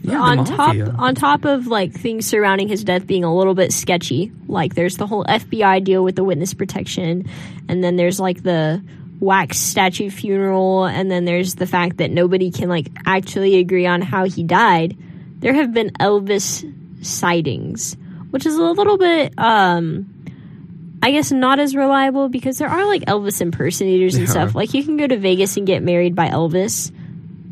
[0.04, 3.72] Yeah, on top on top of like things surrounding his death being a little bit
[3.72, 7.28] sketchy, like there's the whole FBI deal with the witness protection,
[7.68, 8.84] and then there's like the
[9.20, 14.02] wax statue funeral, and then there's the fact that nobody can like actually agree on
[14.02, 14.96] how he died.
[15.40, 16.64] There have been Elvis
[17.04, 17.96] sightings,
[18.30, 20.14] which is a little bit um
[21.02, 24.56] I guess not as reliable because there are like Elvis impersonators and stuff.
[24.56, 26.92] Like you can go to Vegas and get married by Elvis.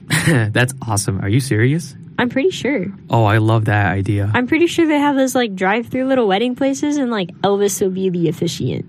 [0.51, 1.21] That's awesome.
[1.21, 1.95] Are you serious?
[2.17, 2.85] I'm pretty sure.
[3.09, 4.31] Oh, I love that idea.
[4.33, 7.89] I'm pretty sure they have those like drive-through little wedding places, and like Elvis will
[7.89, 8.85] be the officiant.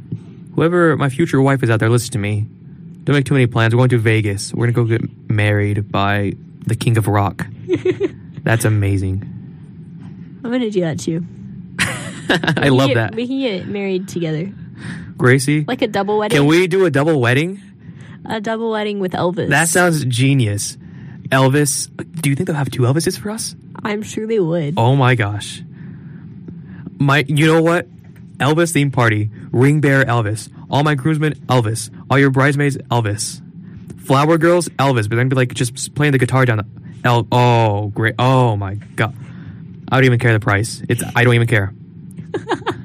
[0.54, 2.46] Whoever my future wife is out there, listen to me.
[3.04, 3.74] Don't make too many plans.
[3.74, 4.54] We're going to Vegas.
[4.54, 6.34] We're gonna go get married by
[6.66, 7.46] the King of Rock.
[8.42, 9.22] That's amazing.
[10.44, 11.24] I'm gonna do that too.
[12.56, 13.14] I love that.
[13.14, 14.52] We can get married together,
[15.16, 16.38] Gracie, like a double wedding.
[16.38, 17.60] can we do a double wedding?
[18.28, 19.48] a double wedding with Elvis.
[19.48, 20.76] That sounds genius.
[21.28, 21.88] Elvis.
[22.20, 23.54] Do you think they'll have two Elvises for us?
[23.82, 24.74] I'm sure they would.
[24.76, 25.62] Oh my gosh.
[26.98, 27.88] My, you know what?
[28.38, 29.30] Elvis theme party.
[29.50, 30.50] Ring bearer Elvis.
[30.70, 31.90] All my groomsmen Elvis.
[32.10, 33.42] All your bridesmaids Elvis.
[34.02, 35.08] Flower girls Elvis.
[35.08, 36.66] But then be like just playing the guitar down the
[37.04, 37.26] El.
[37.32, 38.14] Oh great.
[38.18, 39.14] Oh my god.
[39.90, 40.82] I don't even care the price.
[40.88, 41.72] It's I don't even care.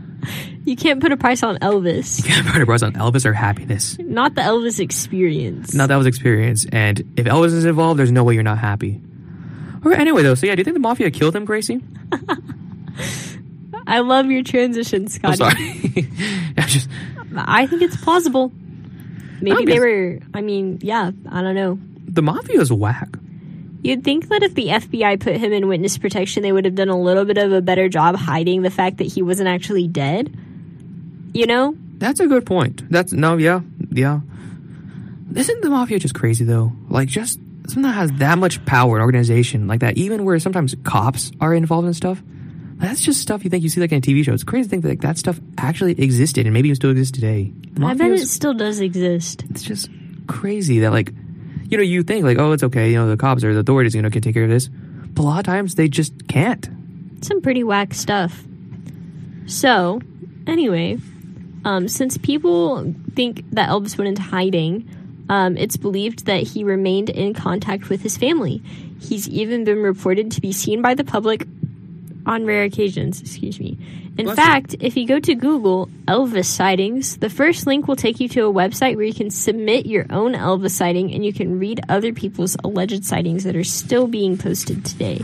[0.63, 2.19] You can't put a price on Elvis.
[2.19, 3.97] You can't put a price on Elvis or happiness.
[3.97, 5.73] Not the Elvis experience.
[5.73, 6.67] Not that was experience.
[6.71, 9.01] And if Elvis is involved, there's no way you're not happy.
[9.83, 11.81] Or anyway though, so yeah, do you think the mafia killed him, Gracie?
[13.87, 15.55] I love your transition, I'm sorry.
[16.57, 16.87] I just
[17.35, 18.51] I think it's plausible.
[19.41, 20.19] Maybe they were.
[20.35, 21.79] I mean, yeah, I don't know.
[22.05, 23.09] the mafia is whack.
[23.83, 26.89] You'd think that if the FBI put him in witness protection, they would have done
[26.89, 30.35] a little bit of a better job hiding the fact that he wasn't actually dead.
[31.33, 31.75] You know?
[31.97, 32.89] That's a good point.
[32.91, 34.21] That's no, yeah, yeah.
[35.35, 36.73] Isn't the mafia just crazy though?
[36.89, 40.75] Like just something that has that much power and organization like that, even where sometimes
[40.83, 42.21] cops are involved in stuff.
[42.77, 44.33] That's just stuff you think you see like in a TV show.
[44.33, 47.11] It's crazy to think that like, that stuff actually existed and maybe it still exists
[47.11, 47.53] today.
[47.81, 49.43] I bet it still does exist.
[49.49, 49.89] it's just
[50.27, 51.13] crazy that like
[51.71, 53.95] you know you think like oh it's okay you know the cops or the authorities
[53.95, 56.69] you know can take care of this, but a lot of times they just can't.
[57.21, 58.43] Some pretty whack stuff.
[59.45, 60.01] So,
[60.45, 60.97] anyway,
[61.65, 64.87] um, since people think that Elvis went into hiding,
[65.29, 68.61] um, it's believed that he remained in contact with his family.
[68.99, 71.47] He's even been reported to be seen by the public
[72.25, 73.21] on rare occasions.
[73.21, 73.77] Excuse me.
[74.17, 74.43] In Bless you.
[74.43, 78.45] fact, if you go to Google Elvis sightings, the first link will take you to
[78.45, 82.11] a website where you can submit your own Elvis sighting and you can read other
[82.13, 85.21] people's alleged sightings that are still being posted today.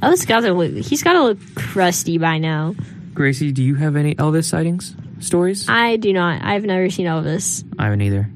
[0.00, 2.74] Elvis got to look, he's got to look crusty by now.
[3.14, 5.68] Gracie, do you have any Elvis sightings stories?
[5.68, 6.42] I do not.
[6.42, 7.64] I've never seen Elvis.
[7.78, 8.28] I haven't either.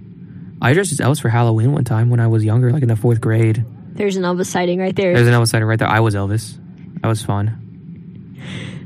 [0.63, 2.97] I dressed as Elvis for Halloween one time when I was younger, like in the
[2.97, 3.65] fourth grade.
[3.93, 5.15] There's an Elvis sighting right there.
[5.15, 5.89] There's an Elvis sighting right there.
[5.89, 6.59] I was Elvis.
[7.03, 7.63] That was fun.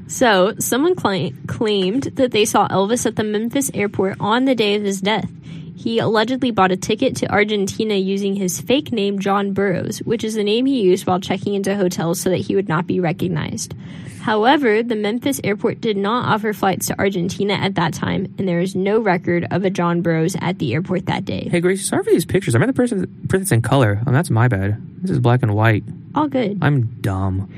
[0.07, 4.75] So, someone cla- claimed that they saw Elvis at the Memphis airport on the day
[4.75, 5.31] of his death.
[5.77, 10.35] He allegedly bought a ticket to Argentina using his fake name John Burroughs, which is
[10.35, 13.75] the name he used while checking into hotels so that he would not be recognized.
[14.21, 18.61] However, the Memphis airport did not offer flights to Argentina at that time, and there
[18.61, 21.49] is no record of a John Burroughs at the airport that day.
[21.51, 22.55] Hey, Gracie, sorry for these pictures.
[22.55, 24.03] I'm in the person person's in color.
[24.07, 24.77] Oh, that's my bad.
[25.01, 25.85] This is black and white.
[26.15, 26.59] All good.
[26.61, 27.51] I'm dumb.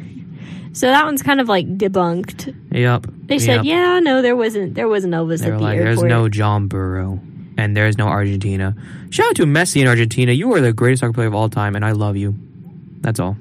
[0.73, 2.55] So that one's kind of like debunked.
[2.73, 3.07] Yep.
[3.27, 4.75] They said, "Yeah, no, there wasn't.
[4.75, 7.21] There wasn't Elvis They at the like, airport." there's no John Burrow.
[7.59, 8.75] And there's no Argentina.
[9.11, 10.33] Shout out to Messi in Argentina.
[10.33, 12.35] You are the greatest soccer player of all time, and I love you.
[13.03, 13.37] That's all.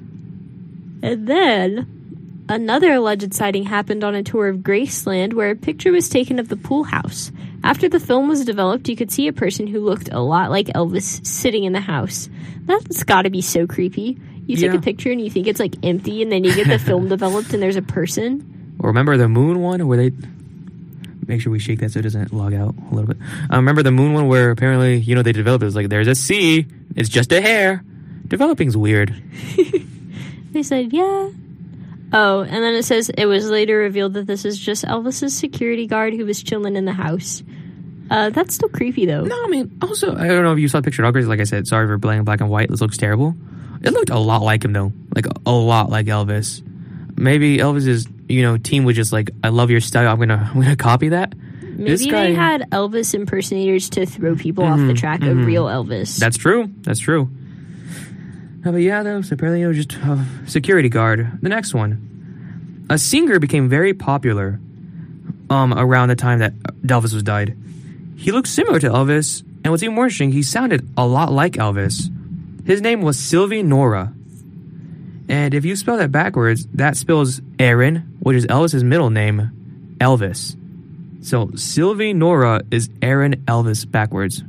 [1.02, 6.10] And then another alleged sighting happened on a tour of Graceland where a picture was
[6.10, 7.32] taken of the pool house.
[7.64, 10.66] After the film was developed, you could see a person who looked a lot like
[10.66, 12.28] Elvis sitting in the house.
[12.64, 14.18] That's got to be so creepy.
[14.46, 14.78] You take Yeah.
[14.78, 17.52] a picture and you think it's like empty, and then you get the film developed
[17.54, 18.74] and there's a person.
[18.78, 20.16] Or remember the moon one where they
[21.26, 23.16] make sure we shake that so it doesn't log out a little bit.
[23.50, 26.08] Uh, remember the moon one where apparently you know they developed it was like there's
[26.08, 27.84] a C, it's just a hair.
[28.26, 29.14] Developing's weird.
[30.52, 31.30] They said, yeah.
[32.12, 35.86] Oh, and then it says it was later revealed that this is just Elvis's security
[35.86, 37.42] guard who was chilling in the house.
[38.10, 39.22] Uh, that's still creepy though.
[39.24, 41.10] No, I mean also I don't know if you saw the picture.
[41.10, 41.26] Gracie.
[41.26, 42.68] Like I said, sorry for playing black and white.
[42.68, 43.34] This looks terrible.
[43.82, 46.62] It looked a lot like him though, like a, lot like Elvis.
[47.16, 50.08] Maybe Elvis's you know team was just like, I love your style.
[50.08, 51.34] I'm gonna I'm gonna copy that.
[51.62, 56.18] Maybe guy- they had Elvis impersonators to throw people off the track of real Elvis.
[56.18, 56.70] That's true.
[56.82, 57.30] That's true.
[58.64, 61.40] Uh, but yeah, though, so apparently it was just a security guard.
[61.42, 62.86] The next one.
[62.90, 64.60] A singer became very popular
[65.50, 67.56] um, around the time that Elvis was died.
[68.16, 71.54] He looked similar to Elvis, and what's even more interesting, he sounded a lot like
[71.54, 72.08] Elvis.
[72.64, 74.12] His name was Sivle Nora.
[75.28, 80.56] And if you spell that backwards, that spells Aaron, which is Elvis's middle name, Elvis.
[81.24, 84.42] So Sivle Nora is Aaron Elvis backwards.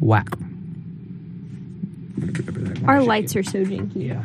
[0.00, 0.28] Whack.
[2.86, 4.08] Our lights are so janky.
[4.08, 4.22] Yeah.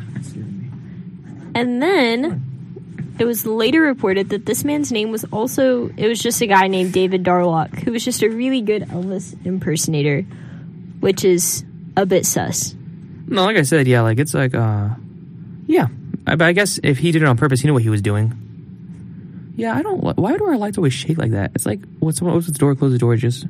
[1.54, 6.40] And then it was later reported that this man's name was also it was just
[6.40, 10.22] a guy named David Darlock who was just a really good Elvis impersonator,
[11.00, 11.64] which is
[11.96, 12.74] a bit sus.
[13.26, 14.90] No, like I said, yeah, like it's like, uh,
[15.66, 15.88] yeah.
[16.26, 18.02] I, but I guess if he did it on purpose, he knew what he was
[18.02, 19.52] doing.
[19.56, 20.00] Yeah, I don't.
[20.00, 21.52] Why do our lights always shake like that?
[21.54, 23.46] It's like when someone opens the door, closes the door, just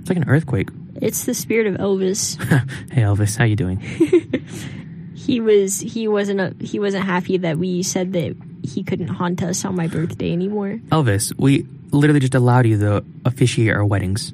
[0.00, 0.68] it's like an earthquake.
[1.00, 2.36] It's the spirit of Elvis.
[2.92, 3.78] hey Elvis, how you doing?
[5.14, 9.42] he was he wasn't a, he wasn't happy that we said that he couldn't haunt
[9.42, 10.78] us on my birthday anymore.
[10.88, 14.32] Elvis, we literally just allowed you to officiate our weddings.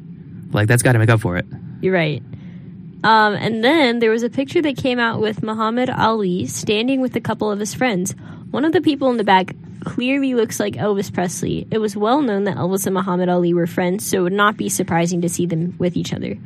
[0.52, 1.46] Like that's got to make up for it.
[1.80, 2.22] You're right.
[3.02, 7.16] Um, and then there was a picture that came out with Muhammad Ali standing with
[7.16, 8.14] a couple of his friends.
[8.50, 11.66] One of the people in the back clearly looks like Elvis Presley.
[11.70, 14.56] It was well known that Elvis and Muhammad Ali were friends, so it would not
[14.56, 16.36] be surprising to see them with each other.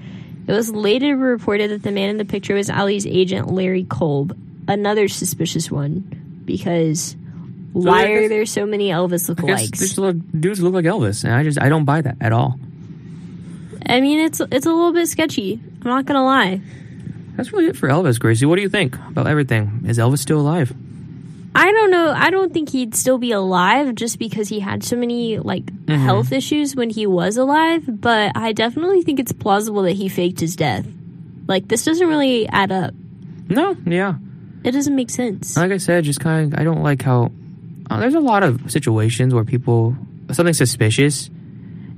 [0.47, 4.37] It was later reported that the man in the picture was Ali's agent, Larry Kolb,
[4.69, 7.17] another suspicious one, because
[7.73, 9.79] why are there so many Elvis lookalikes?
[9.79, 12.59] there's little dudes look like Elvis, and I just I don't buy that at all.
[13.87, 15.61] I mean, it's it's a little bit sketchy.
[15.83, 16.61] I'm not gonna lie.
[17.37, 18.47] That's really it for Elvis, Gracie.
[18.47, 19.85] What do you think about everything?
[19.87, 20.73] Is Elvis still alive?
[21.57, 22.11] I don't know.
[22.11, 26.33] I don't think he'd still be alive just because he had so many like health
[26.33, 27.85] issues when he was alive.
[27.87, 30.87] But I definitely think it's plausible that he faked his death.
[31.47, 32.95] Like this doesn't really add up.
[33.49, 34.15] No, yeah.
[34.65, 35.57] It doesn't make sense.
[35.57, 37.31] Like I said, just kind of I don't like how
[37.91, 39.97] uh, there's a lot of situations where people
[40.33, 41.31] something suspicious,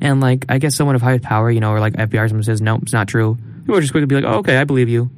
[0.00, 2.44] and like I guess someone of high power, you know, or like FBI, or someone
[2.44, 3.38] says no, it's not true.
[3.60, 5.10] People are just quickly be like, oh, okay, I believe you.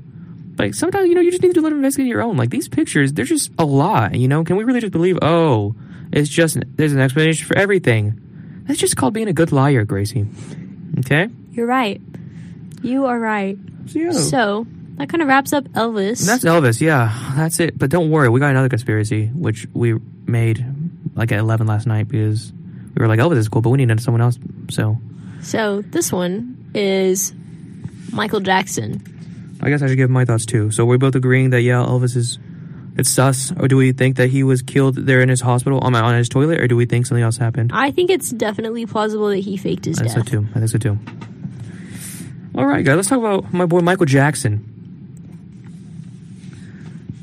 [0.56, 2.36] Like sometimes you know you just need to do a little investigation your own.
[2.36, 4.14] Like these pictures, they're just a lot.
[4.14, 5.18] You know, can we really just believe?
[5.22, 5.74] Oh,
[6.12, 8.20] it's just there's an explanation for everything.
[8.66, 10.26] That's just called being a good liar, Gracie.
[10.98, 11.28] Okay.
[11.52, 12.00] You're right.
[12.82, 13.58] You are right.
[13.86, 14.12] So, yeah.
[14.12, 16.26] So that kind of wraps up Elvis.
[16.26, 17.32] That's Elvis, yeah.
[17.36, 17.78] That's it.
[17.78, 19.94] But don't worry, we got another conspiracy, which we
[20.26, 20.64] made
[21.14, 22.52] like at 11 last night because
[22.98, 24.38] we were like, oh, Elvis is cool, but we need someone else.
[24.70, 24.98] So
[25.40, 27.32] so this one is
[28.12, 29.02] Michael Jackson.
[29.60, 30.72] I guess I should give my thoughts too.
[30.72, 32.38] So we're both agreeing that, yeah, Elvis is.
[32.96, 35.94] It's sus, or do we think that he was killed there in his hospital on,
[35.94, 37.70] on his toilet, or do we think something else happened?
[37.72, 40.30] I think it's definitely plausible that he faked his I think so death.
[40.32, 40.46] too.
[40.50, 40.98] I think so too.
[42.56, 44.64] All right, guys, let's talk about my boy Michael Jackson.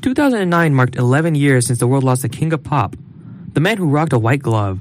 [0.00, 2.96] 2009 marked 11 years since the world lost the king of pop,
[3.52, 4.80] the man who rocked a white glove,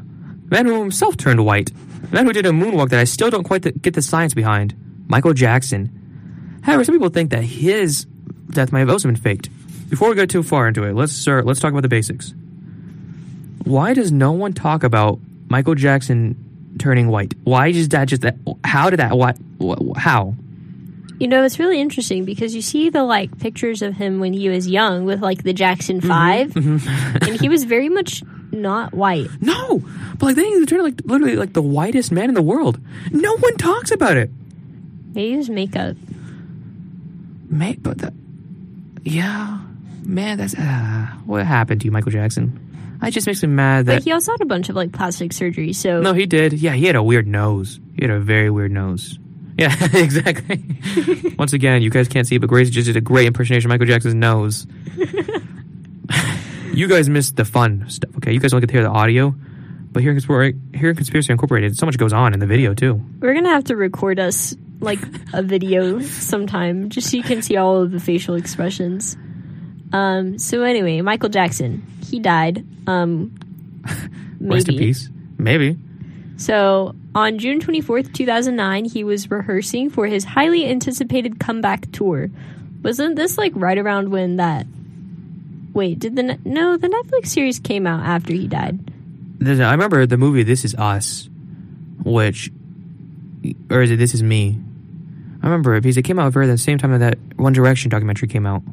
[0.50, 1.72] man who himself turned white,
[2.12, 4.76] man who did a moonwalk that I still don't quite th- get the science behind,
[5.08, 6.60] Michael Jackson.
[6.64, 8.06] However, some people think that his
[8.50, 9.50] death might have also been faked.
[9.90, 12.34] Before we go too far into it, let's start, let's talk about the basics.
[13.64, 17.34] Why does no one talk about Michael Jackson turning white?
[17.44, 18.36] Why is that just that?
[18.64, 19.16] How did that?
[19.18, 19.38] What?
[19.98, 20.36] How?
[21.20, 24.50] You know, it's really interesting because you see the like pictures of him when he
[24.50, 26.10] was young with like the Jackson mm-hmm.
[26.10, 27.18] 5 mm-hmm.
[27.22, 28.22] and he was very much
[28.56, 29.30] not white.
[29.42, 29.80] No,
[30.18, 32.80] but like then he turned like literally like the whitest man in the world.
[33.12, 34.30] No one talks about it.
[35.16, 35.96] It was makeup.
[37.50, 38.14] Make, but the,
[39.04, 39.60] yeah,
[40.04, 42.62] man, that's uh, what happened to you, Michael Jackson.
[43.04, 45.32] It just makes me mad But that he also had a bunch of like plastic
[45.32, 46.54] surgery, so no, he did.
[46.54, 47.80] Yeah, he had a weird nose.
[47.96, 49.20] He had a very weird nose.
[49.58, 50.62] Yeah, exactly.
[51.38, 53.88] Once again, you guys can't see, but Grace just did a great impersonation of Michael
[53.88, 54.68] Jackson's nose.
[56.76, 58.12] you guys missed the fun stuff.
[58.18, 59.34] Okay, you guys don't get to hear the audio,
[59.92, 62.74] but here in Conspiracy, here in Conspiracy Incorporated, so much goes on in the video
[62.74, 63.02] too.
[63.20, 65.00] we're gonna have to record us like
[65.34, 69.18] a video sometime just so you can see all of the facial expressions.
[69.94, 70.38] Um.
[70.38, 72.66] So anyway, Michael Jackson, he died.
[72.88, 73.38] Um.
[74.40, 74.56] Maybe.
[74.56, 75.10] Rest in peace.
[75.38, 75.78] Maybe.
[76.38, 82.30] So on June 24th, 2009, he was rehearsing for his highly anticipated comeback tour.
[82.84, 84.68] Wasn't this like right around when that?
[85.76, 88.80] Wait, did the Ne- no the Netflix series came out after he died?
[89.46, 91.30] I remember the movie This Is Us,
[92.04, 92.50] which,
[93.70, 94.58] or is it This Is Me?
[95.44, 97.90] I remember it because it came out around the same time that that One Direction
[97.92, 98.64] documentary came out.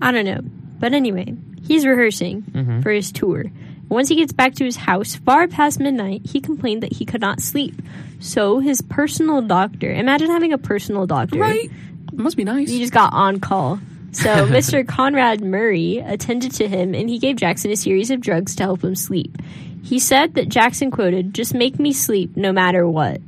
[0.00, 0.40] I don't know,
[0.80, 2.80] but anyway, he's rehearsing Mm-hmm.
[2.80, 3.44] for his tour.
[3.88, 7.20] Once he gets back to his house, far past midnight, he complained that he could
[7.20, 7.74] not sleep.
[8.18, 11.38] So his personal doctor, imagine having a personal doctor.
[11.38, 11.70] Right?
[12.12, 12.70] Must be nice.
[12.70, 13.78] He just got on call.
[14.12, 14.86] So Mr.
[14.86, 18.84] Conrad Murray attended to him and he gave Jackson a series of drugs to help
[18.84, 19.36] him sleep.
[19.82, 23.20] He said that Jackson quoted, "Just make me sleep no matter what."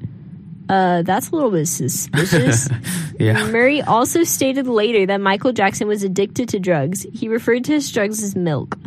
[0.68, 2.68] Uh, that's a little bit suspicious.
[3.18, 3.46] yeah.
[3.48, 7.04] Murray also stated later that Michael Jackson was addicted to drugs.
[7.12, 8.78] He referred to his drugs as milk.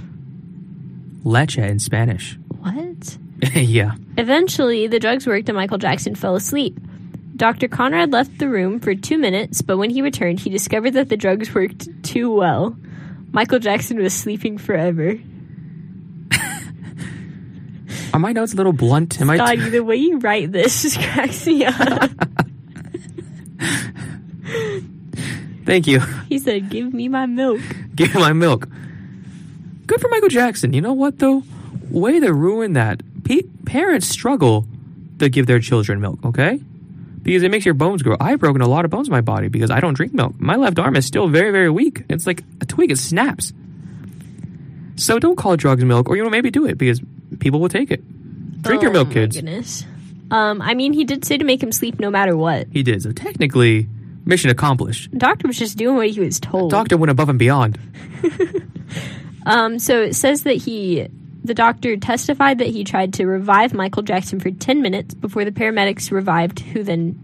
[1.23, 2.37] Leche in Spanish.
[2.59, 3.17] What?
[3.53, 3.95] yeah.
[4.17, 6.79] Eventually, the drugs worked and Michael Jackson fell asleep.
[7.37, 7.67] Dr.
[7.67, 11.17] Conrad left the room for two minutes, but when he returned, he discovered that the
[11.17, 12.75] drugs worked too well.
[13.31, 15.19] Michael Jackson was sleeping forever.
[18.13, 19.21] Are my notes a little blunt?
[19.21, 19.37] Am I?
[19.37, 21.75] God, the way you write this just cracks me up.
[25.65, 25.99] Thank you.
[26.29, 27.59] he said, Give me my milk.
[27.93, 28.67] Give me my milk.
[29.85, 30.73] Good for Michael Jackson.
[30.73, 31.43] You know what though?
[31.91, 33.01] Way to ruin that.
[33.23, 34.65] Pe- parents struggle
[35.19, 36.19] to give their children milk.
[36.25, 36.61] Okay,
[37.27, 38.15] because it makes your bones grow.
[38.19, 40.33] I've broken a lot of bones in my body because I don't drink milk.
[40.39, 42.03] My left arm is still very, very weak.
[42.09, 43.51] It's like a twig; it snaps.
[44.95, 47.01] So don't call drugs milk, or you know maybe do it because
[47.39, 48.01] people will take it.
[48.63, 49.35] Drink your Oh, milk, my kids.
[49.35, 49.85] goodness.
[50.31, 52.67] Um, I mean, he did say to make him sleep no matter what.
[52.71, 53.03] He did.
[53.03, 53.87] So technically,
[54.25, 55.11] Mission accomplished.
[55.17, 56.71] Doctor was just doing what he was told.
[56.71, 57.77] Doctor went above and beyond.
[59.45, 61.07] Um, so it says that he,
[61.47, 65.51] the doctor testified that he tried to revive Michael Jackson for 10 minutes before the
[65.51, 67.23] paramedics revived, who then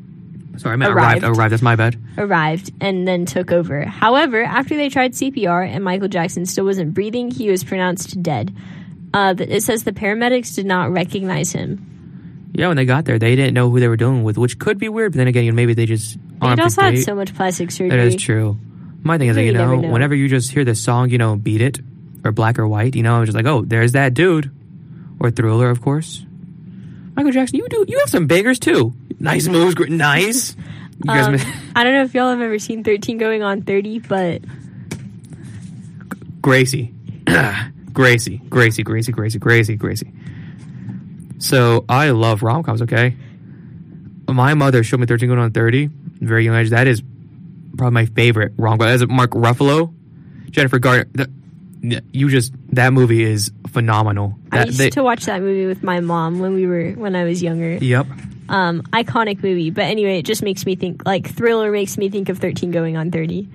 [0.57, 1.24] Sorry, I meant arrived.
[1.24, 1.38] Arrived.
[1.38, 1.51] Arrived.
[1.51, 1.97] That's my bad.
[2.17, 3.86] arrived and then took over.
[3.86, 8.55] However, after they tried CPR and Michael Jackson still wasn't breathing, he was pronounced dead.
[9.13, 12.51] Uh, it says the paramedics did not recognize him.
[12.53, 14.78] Yeah, when they got there, they didn't know who they were dealing with, which could
[14.78, 15.13] be weird.
[15.13, 17.71] But then again, you know, maybe they just He on also had so much plastic
[17.71, 17.89] surgery.
[17.89, 18.59] That is true.
[19.01, 19.89] My thing is, like, you know, know.
[19.89, 21.80] whenever you just hear this song, you know, beat it
[22.24, 24.51] or black or white, you know, I was just like, oh, there's that dude,
[25.19, 26.26] or Thriller, of course.
[27.15, 28.93] Michael Jackson, you do, you have some bangers too.
[29.19, 30.55] Nice moves, gr- nice.
[30.55, 33.99] You guys, Um, I don't know if y'all have ever seen 13 going on 30,
[33.99, 34.41] but
[36.41, 36.93] Gracie,
[37.93, 40.11] Gracie, Gracie, Gracie, Gracie, Gracie, Gracie.
[41.39, 42.82] So I love rom coms.
[42.84, 43.15] Okay,
[44.28, 45.88] my mother showed me Thirteen Going on Thirty.
[45.88, 46.69] Very young age.
[46.69, 47.01] That is
[47.78, 48.88] probably my favorite rom com.
[48.88, 49.93] As Mark Ruffalo,
[50.51, 51.05] Jennifer Garner.
[51.13, 51.30] The,
[51.84, 54.36] you just that movie is phenomenal.
[54.51, 57.25] I used they- to watch that movie with my mom when we were when I
[57.25, 57.75] was younger.
[57.75, 58.07] Yep.
[58.49, 62.29] Um, iconic movie, but anyway, it just makes me think like Thriller makes me think
[62.29, 63.47] of 13 going on 30.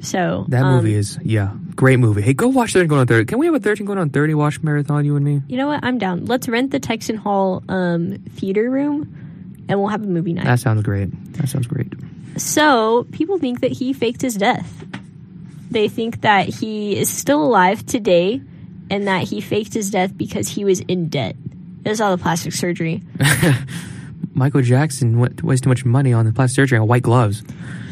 [0.00, 2.22] So That um, movie is yeah, great movie.
[2.22, 3.24] Hey, go watch Thirteen Going on Thirty.
[3.24, 5.04] Can we have a Thirteen Going on Thirty watch marathon?
[5.04, 5.42] You and me.
[5.48, 5.82] You know what?
[5.82, 6.26] I'm down.
[6.26, 10.44] Let's rent the Texan Hall um, theater room, and we'll have a movie night.
[10.44, 11.08] That sounds great.
[11.34, 11.92] That sounds great.
[12.36, 14.84] So people think that he faked his death.
[15.74, 18.40] They think that he is still alive today,
[18.90, 21.34] and that he faked his death because he was in debt.
[21.82, 23.02] That's all the plastic surgery.
[24.34, 27.42] Michael Jackson went to waste too much money on the plastic surgery and white gloves.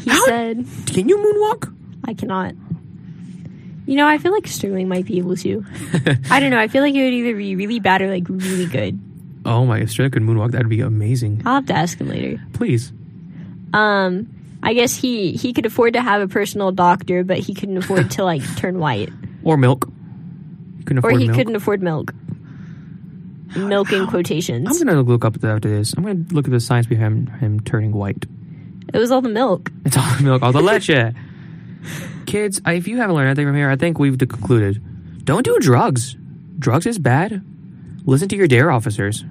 [0.03, 1.73] He How- said, Can you moonwalk?
[2.05, 2.53] "I cannot."
[3.85, 5.65] You know, I feel like Sterling might be able to.
[6.31, 6.59] I don't know.
[6.59, 8.97] I feel like it would either be really bad or like really good.
[9.45, 11.41] Oh my, if Sterling could moonwalk, that'd be amazing.
[11.45, 12.41] I'll have to ask him later.
[12.53, 12.93] Please.
[13.73, 14.29] Um,
[14.65, 18.09] I guess he he could afford to have a personal doctor, but he couldn't afford
[18.11, 19.09] to like turn white,
[19.43, 19.89] Or milk.
[20.85, 21.37] Couldn't or he milk.
[21.37, 22.13] couldn't afford milk.
[23.55, 24.67] Milk in quotations.
[24.81, 25.93] I'm gonna look up after this.
[25.95, 28.25] I'm gonna look at the science behind him, him turning white.
[28.93, 29.69] It was all the milk.
[29.85, 31.13] It's all the milk, all the leche.
[32.25, 34.81] Kids, if you haven't learned anything from here, I think we've concluded.
[35.25, 36.15] Don't do drugs.
[36.57, 37.41] Drugs is bad.
[38.05, 39.23] Listen to your dare officers.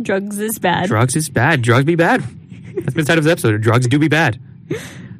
[0.00, 0.88] Drugs is bad.
[0.88, 1.62] Drugs is bad.
[1.62, 2.22] Drugs be bad.
[2.84, 3.60] That's been said of this episode.
[3.60, 4.40] Drugs do be bad.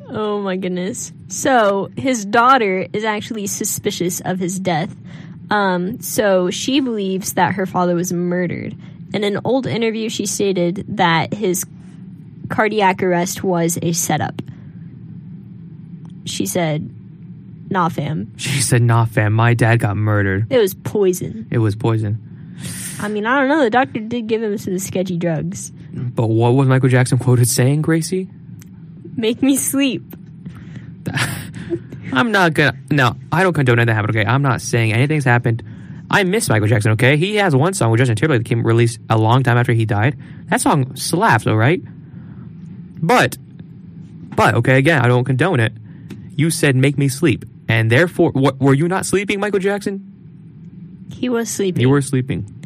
[0.09, 1.13] Oh my goodness.
[1.29, 4.95] So his daughter is actually suspicious of his death.
[5.51, 8.77] Um, so she believes that her father was murdered.
[9.15, 11.65] In an old interview, she stated that his
[12.49, 14.41] cardiac arrest was a setup.
[16.25, 16.89] She said,
[17.71, 19.33] "Nah, fam, She said, "Nah, fam.
[19.33, 20.47] My dad got murdered.
[20.51, 22.19] it was poison." It was poison."
[23.01, 23.65] I mean, I don't know.
[23.65, 25.73] The doctor did give him some sketchy drugs.
[25.93, 28.29] But what was Michael Jackson quoted saying, Gracie?
[29.17, 30.03] Make me sleep.
[32.13, 32.77] I'm not gonna.
[32.91, 34.11] No, I don't condone that habit.
[34.11, 35.63] Okay, I'm not saying anything's happened.
[36.11, 36.93] I miss Michael Jackson.
[36.93, 39.73] Okay, he has one song with Justin Timberlake that came released a long time after
[39.73, 40.19] he died.
[40.47, 41.47] That song slaps.
[41.47, 41.81] All right,
[43.03, 43.37] but
[44.37, 45.73] but okay, again, I don't condone it.
[46.37, 50.09] You said make me sleep, and therefore, what, were you not sleeping, Michael Jackson?
[51.13, 51.81] He was sleeping.
[51.81, 52.62] You were sleeping.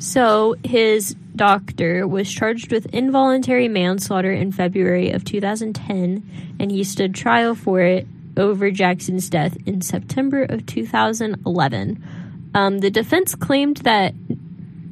[0.00, 7.14] So his doctor was charged with involuntary manslaughter in February of 2010, and he stood
[7.14, 12.50] trial for it over Jackson's death in September of 2011.
[12.54, 14.14] Um, the defense claimed that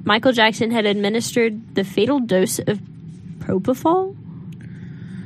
[0.05, 2.79] Michael Jackson had administered the fatal dose of
[3.39, 4.15] propofol.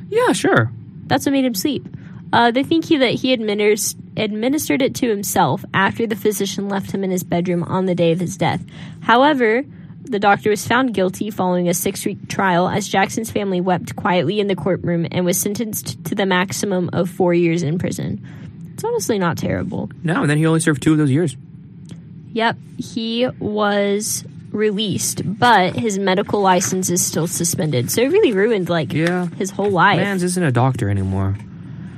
[0.07, 0.71] Yeah, sure.
[1.07, 1.85] That's what made him sleep.
[2.31, 6.91] Uh, they think he, that he administ- administered it to himself after the physician left
[6.91, 8.63] him in his bedroom on the day of his death.
[9.01, 9.63] However,
[10.03, 14.39] the doctor was found guilty following a six week trial as Jackson's family wept quietly
[14.39, 18.25] in the courtroom and was sentenced to the maximum of four years in prison.
[18.73, 19.89] It's honestly not terrible.
[20.03, 21.37] No, and then he only served two of those years.
[22.33, 27.89] Yep, he was released, but his medical license is still suspended.
[27.91, 29.27] So it really ruined like Yeah.
[29.37, 29.97] his whole life.
[29.99, 31.35] Mans isn't a doctor anymore.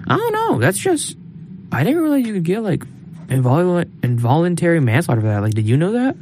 [0.07, 0.59] I don't know.
[0.59, 1.17] That's just.
[1.71, 2.83] I didn't realize you could get like
[3.27, 5.41] invol- involuntary manslaughter for that.
[5.41, 6.15] Like, did you know that?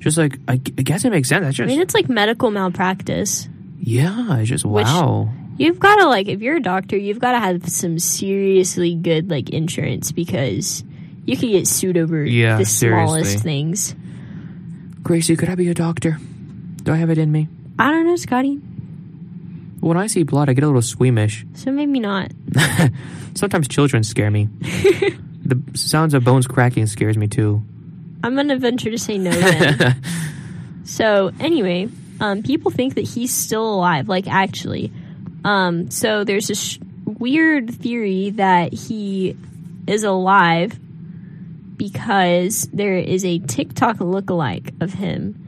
[0.00, 1.42] Just like I, I guess it makes sense.
[1.44, 3.48] That's I just mean, it's like medical malpractice.
[3.80, 4.38] yeah.
[4.38, 5.28] It's just Which- wow.
[5.58, 9.30] You've got to like, if you're a doctor, you've got to have some seriously good
[9.30, 10.84] like insurance because
[11.24, 13.94] you could get sued over Yeah, the smallest things.
[15.02, 16.18] Gracie, could I be a doctor?
[16.82, 17.48] Do I have it in me?
[17.78, 18.60] I don't know, Scotty.
[19.80, 21.44] When I see blood, I get a little squeamish.
[21.54, 22.32] So maybe not.
[23.34, 24.48] Sometimes children scare me.
[24.60, 27.62] the sounds of bones cracking scares me too.
[28.22, 30.02] I'm gonna venture to say no then.
[30.84, 31.88] so anyway,
[32.20, 34.08] um, people think that he's still alive.
[34.08, 34.92] Like actually,
[35.44, 39.36] um, so there's this sh- weird theory that he
[39.86, 40.78] is alive
[41.76, 45.45] because there is a TikTok lookalike of him.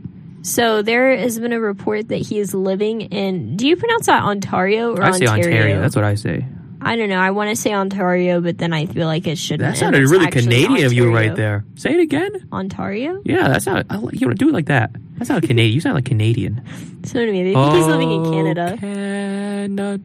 [0.42, 3.58] So there has been a report that he is living in.
[3.58, 5.58] Do you pronounce that Ontario or I say Ontario?
[5.58, 5.82] Ontario.
[5.82, 6.46] That's what I say.
[6.82, 7.20] I don't know.
[7.20, 9.70] I want to say Ontario, but then I feel like it shouldn't.
[9.70, 11.66] That sounded really Canadian of you right there.
[11.76, 12.48] Say it again.
[12.54, 13.22] Ontario.
[13.26, 13.88] Yeah, that sounded.
[13.90, 14.92] I, you don't do it like that.
[15.18, 15.74] That sounded Canadian.
[15.76, 16.62] You sound like Canadian.
[17.06, 18.78] So anyway, they think he's living in Oh, Canada.
[18.78, 20.00] Canada.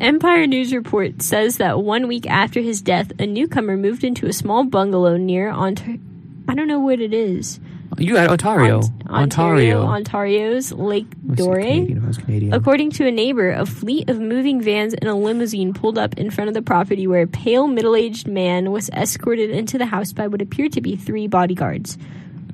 [0.00, 4.32] Empire News Report says that one week after his death, a newcomer moved into a
[4.32, 6.00] small bungalow near Ontario.
[6.48, 7.60] I don't know what it is.
[7.98, 8.78] You got Ontario.
[8.80, 9.82] Ont- Ontario.
[9.82, 11.56] Ontario's Lake Dore.
[11.56, 12.52] Canadian, if I was Canadian.
[12.52, 16.30] According to a neighbor, a fleet of moving vans and a limousine pulled up in
[16.30, 20.12] front of the property where a pale middle aged man was escorted into the house
[20.12, 21.96] by what appeared to be three bodyguards.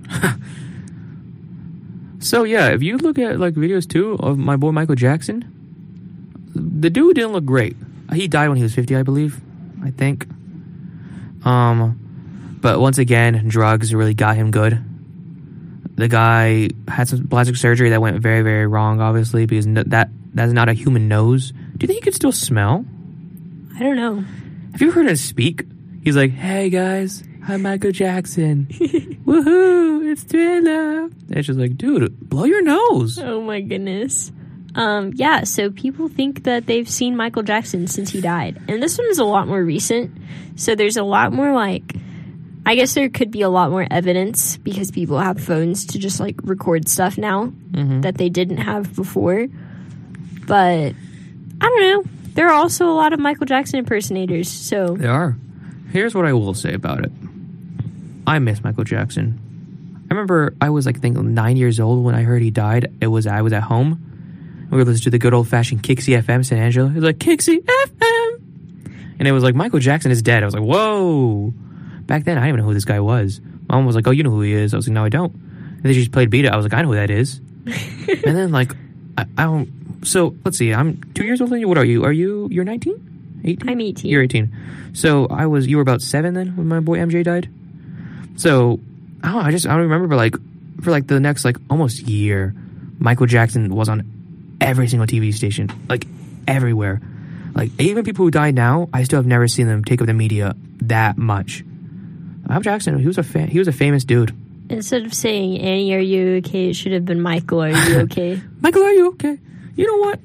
[2.23, 5.45] So yeah, if you look at like videos too of my boy Michael Jackson,
[6.55, 7.77] the dude didn't look great.
[8.13, 9.41] He died when he was fifty, I believe.
[9.83, 10.29] I think.
[11.45, 14.81] Um, but once again, drugs really got him good.
[16.03, 20.11] The guy had some plastic surgery that went very, very wrong, obviously, because no, that
[20.35, 21.53] that's not a human nose.
[21.53, 22.85] Do you think he could still smell?
[23.77, 24.17] I don't know.
[24.73, 25.63] Have you heard him speak?
[26.03, 28.67] He's like, "Hey guys, I'm Michael Jackson.
[28.71, 30.11] Woohoo!
[30.11, 33.21] It's Thriller." And it's just like, dude, blow your nose.
[33.21, 34.33] Oh my goodness.
[34.75, 38.61] Um, yeah, so people think that they've seen Michael Jackson since he died.
[38.67, 40.19] And this one is a lot more recent.
[40.57, 41.95] So there's a lot more like
[42.65, 46.21] I guess there could be a lot more evidence because people have phones to just
[46.21, 48.03] like record stuff now mm-hmm.
[48.03, 49.49] that they didn't have before.
[50.47, 50.95] But
[51.61, 52.05] I don't know.
[52.35, 54.49] There are also a lot of Michael Jackson impersonators.
[54.49, 55.37] So there are.
[55.91, 57.13] Here's what I will say about it.
[58.27, 59.39] I miss Michael Jackson.
[60.11, 62.93] I remember I was like I think nine years old when I heard he died.
[63.01, 64.69] It was I was at home.
[64.71, 66.89] We were listening to the good old fashioned KIXY FM San Angelo.
[66.89, 68.43] It was like KIXY FM,
[69.19, 70.43] and it was like Michael Jackson is dead.
[70.43, 71.53] I was like, whoa.
[72.07, 73.41] Back then, I didn't even know who this guy was.
[73.69, 74.75] My Mom was like, oh, you know who he is.
[74.75, 75.33] I was like, no, I don't.
[75.33, 76.53] And then she just played beat it.
[76.53, 77.39] I was like, I know who that is.
[77.67, 78.73] and then like,
[79.17, 80.07] I, I don't.
[80.07, 80.73] So let's see.
[80.73, 81.69] I'm two years older than you.
[81.69, 82.05] What are you?
[82.05, 82.49] Are you?
[82.51, 83.41] You're 19?
[83.45, 83.69] 18?
[83.69, 84.11] I'm 18.
[84.11, 84.91] You're 18.
[84.95, 85.67] So I was.
[85.67, 87.49] You were about seven then when my boy MJ died.
[88.37, 88.81] So
[89.23, 89.43] I don't.
[89.43, 90.09] know, I just I don't remember.
[90.09, 90.35] But like
[90.83, 92.55] for like the next like almost year,
[92.99, 96.07] Michael Jackson was on every single TV station, like
[96.47, 97.01] everywhere.
[97.55, 100.15] Like even people who died now, I still have never seen them take up the
[100.15, 101.65] media that much.
[102.47, 104.35] Michael Jackson, he was a fa- he was a famous dude.
[104.69, 106.71] instead of saying Annie, are you okay?
[106.71, 108.41] It should have been Michael, are you okay?
[108.61, 109.39] Michael, are you okay?
[109.77, 110.21] You know what?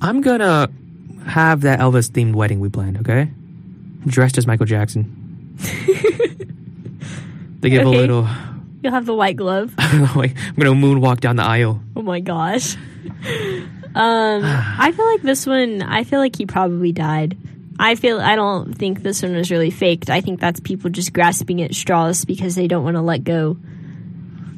[0.00, 0.68] I'm gonna
[1.26, 3.30] have that Elvis themed wedding we planned, okay?
[4.06, 5.56] Dressed as Michael Jackson.
[7.60, 8.28] they give a little.
[8.82, 9.74] You'll have the white glove.
[9.78, 11.82] I'm gonna moonwalk down the aisle.
[11.96, 12.76] Oh my gosh.
[13.94, 15.82] Um, I feel like this one.
[15.82, 17.36] I feel like he probably died.
[17.78, 18.20] I feel.
[18.20, 20.10] I don't think this one was really faked.
[20.10, 23.56] I think that's people just grasping at straws because they don't want to let go.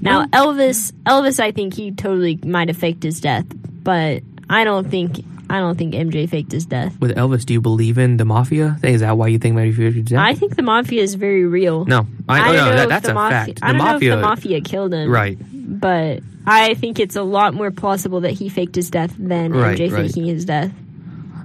[0.01, 0.93] Now, Elvis.
[1.05, 1.41] Elvis.
[1.41, 3.45] I think he totally might have faked his death,
[3.83, 5.25] but I don't think.
[5.51, 6.97] I don't think MJ faked his death.
[7.01, 8.79] With Elvis, do you believe in the mafia?
[8.85, 10.17] Is that why you think maybe he dead?
[10.17, 11.85] I think the mafia is very real.
[11.87, 13.59] no, I, oh, I oh, don't no, know that, that's the a mafia, fact.
[13.61, 15.37] I don't mafia, know if the mafia killed him, right?
[15.53, 19.77] But I think it's a lot more plausible that he faked his death than Right,
[19.77, 20.07] MJ right.
[20.07, 20.71] faking his death.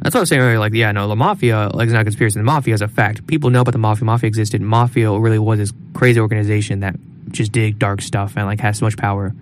[0.05, 0.59] That's what I was saying earlier.
[0.59, 2.39] Like, yeah, no, the mafia, like, it's not a conspiracy.
[2.39, 3.25] The mafia is a fact.
[3.25, 4.05] People know about the mafia.
[4.05, 4.61] Mafia existed.
[4.61, 6.95] Mafia really was this crazy organization that
[7.31, 9.33] just did dark stuff and, like, has so much power.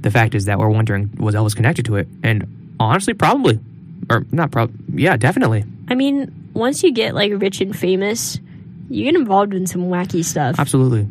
[0.00, 2.08] The fact is that we're wondering, was Elvis connected to it?
[2.22, 3.60] And honestly, probably.
[4.08, 5.02] Or not probably.
[5.02, 5.66] Yeah, definitely.
[5.88, 8.38] I mean, once you get like rich and famous,
[8.88, 10.58] you get involved in some wacky stuff.
[10.58, 11.06] Absolutely.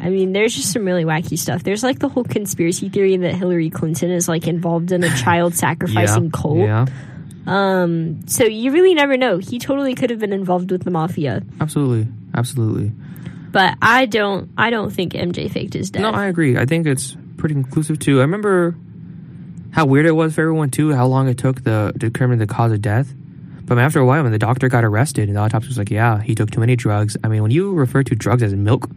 [0.00, 1.62] I mean, there's just some really wacky stuff.
[1.62, 5.54] There's like the whole conspiracy theory that Hillary Clinton is like involved in a child
[5.54, 6.30] sacrificing yeah.
[6.34, 6.58] cult.
[6.58, 6.86] Yeah.
[7.48, 9.38] Um, so you really never know.
[9.38, 12.06] He totally could have been involved with the mafia, Absolutely.
[12.34, 12.92] Absolutely.
[13.50, 14.50] but I don't.
[14.56, 16.02] I don't think MJ faked his death.
[16.02, 16.56] No, I agree.
[16.58, 18.18] I think it's pretty conclusive too.
[18.18, 18.76] I remember
[19.70, 22.46] how weird it was for everyone too, how long it took the to determine the
[22.46, 23.12] cause of death.
[23.64, 26.20] But after a while, when the doctor got arrested and the autopsy was like, "Yeah,
[26.22, 28.88] he took too many drugs." I mean, when you refer to drugs as milk,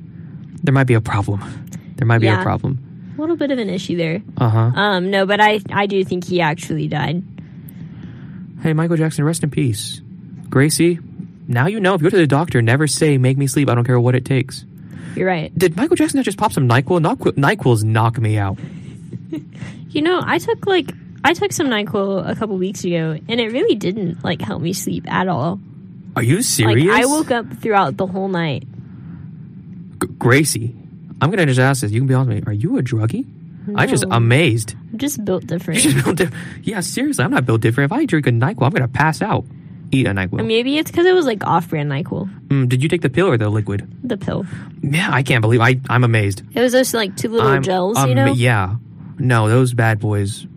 [0.63, 1.41] there might be a problem.
[1.97, 2.39] There might be Yeah.
[2.39, 2.79] a problem.
[3.15, 4.23] a little bit of an issue there.
[4.37, 4.71] Uh huh.
[4.73, 7.21] Um, no, but I I do think he actually died.
[8.62, 10.01] Hey, Michael Jackson, rest in peace.
[10.49, 10.99] Gracie,
[11.47, 13.76] now you know if you go to the doctor, never say "make me sleep." I
[13.76, 14.66] don't care what it takes.
[15.16, 15.57] You're right.
[15.57, 17.01] Did Michael Jackson not just pop some Nyquil?
[17.01, 18.57] Nyquil Nyquil's knock me out.
[19.91, 20.89] You know, I took like
[21.26, 24.72] I took some Nyquil a couple weeks ago, and it really didn't like help me
[24.72, 25.59] sleep at all.
[26.16, 26.88] Are you serious?
[26.88, 28.64] Like I woke up throughout the whole night.
[30.01, 30.74] G- Gracie,
[31.22, 31.91] I'm gonna just ask this.
[31.91, 32.49] You can be honest with me.
[32.49, 33.26] Are you a druggie?
[33.76, 34.76] I just amazed.
[34.91, 35.80] I'm just built different.
[35.82, 36.34] Just built diff-
[36.64, 37.91] yeah, seriously, I'm not built different.
[37.91, 39.45] If I drink a Nyquil, I'm gonna pass out.
[39.91, 40.45] Eat a Nyquil.
[40.45, 43.38] Maybe it's because it was like off-brand Nyquil, Mm, did you take the pill or
[43.38, 43.88] the liquid?
[44.03, 44.45] the pill.
[44.82, 45.80] Yeah, I can't believe I.
[45.89, 46.43] I'm amazed.
[46.53, 48.34] It was just like two little I'm gels, you ama- know.
[48.34, 48.76] Yeah.
[49.20, 50.47] No, those bad boys.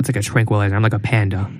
[0.00, 0.74] It's like a tranquilizer.
[0.76, 1.50] I'm like a panda.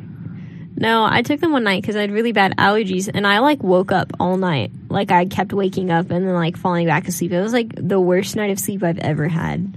[0.77, 3.63] No, I took them one night because I had really bad allergies, and I like
[3.65, 4.71] woke up all night.
[4.89, 7.33] Like I kept waking up and then like falling back asleep.
[7.33, 9.77] It was like the worst night of sleep I've ever had.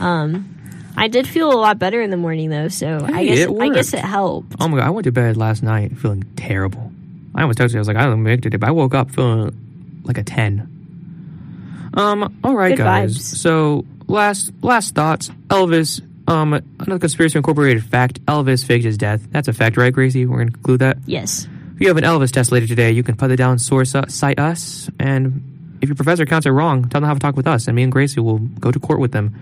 [0.00, 0.54] Um,
[0.96, 3.68] I did feel a lot better in the morning though, so I guess it I
[3.70, 4.56] guess it helped.
[4.60, 4.86] Oh my god!
[4.86, 6.92] I went to bed last night feeling terrible.
[7.34, 7.78] I almost texted you.
[7.78, 11.90] I was like, I don't make it, but I woke up feeling like a ten.
[11.94, 12.38] Um.
[12.44, 13.16] All right, Good guys.
[13.16, 13.20] vibes.
[13.36, 15.30] So last last thoughts.
[15.48, 16.00] Elvis.
[16.26, 16.52] Um.
[16.52, 18.24] Another conspiracy incorporated fact.
[18.26, 19.26] Elvis faked his death.
[19.30, 20.26] That's a fact, right, Gracie?
[20.26, 20.98] We're gonna conclude that.
[21.06, 21.46] Yes.
[21.74, 24.12] If you have an Elvis test later today, you can put it down, source us,
[24.12, 27.36] cite us, and if your professor counts it wrong, tell them to have a talk
[27.36, 29.32] with us, and me and Gracie will go to court with them.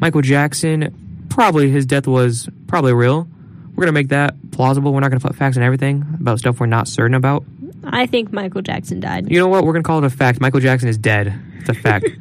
[0.00, 3.28] Michael Jackson, probably his death was probably real.
[3.74, 4.92] We're gonna make that plausible.
[4.92, 7.44] We're not gonna put facts on everything about stuff we're not certain about.
[7.84, 9.30] I think Michael Jackson died.
[9.30, 9.64] You know what?
[9.64, 10.40] We're gonna call it a fact.
[10.40, 11.32] Michael Jackson is dead.
[11.60, 12.06] It's a fact.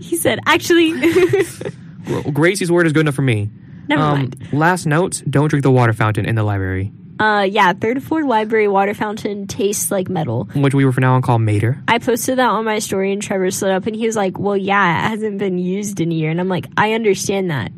[0.00, 0.92] He said, actually,
[2.06, 3.50] Gra- Gracie's word is good enough for me.
[3.86, 4.48] never Um, mind.
[4.52, 8.68] last note: Don't drink the water fountain in the library, Uh, yeah, third floor library
[8.68, 10.44] water fountain tastes like metal.
[10.54, 11.82] which we were for now on call Mater.
[11.88, 14.56] I posted that on my story and Trevor slid up and he was like, Well,
[14.56, 16.30] yeah, it hasn't been used in a year.
[16.30, 17.72] And I'm like, I understand that.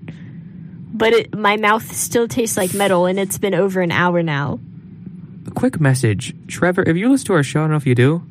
[0.92, 4.60] But it, my mouth still tastes like metal and it's been over an hour now.
[5.46, 6.82] A quick message, Trevor.
[6.86, 8.22] If you listen to our show, I don't know if you do.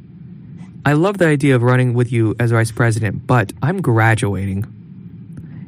[0.86, 4.66] I love the idea of running with you as vice president, but I'm graduating.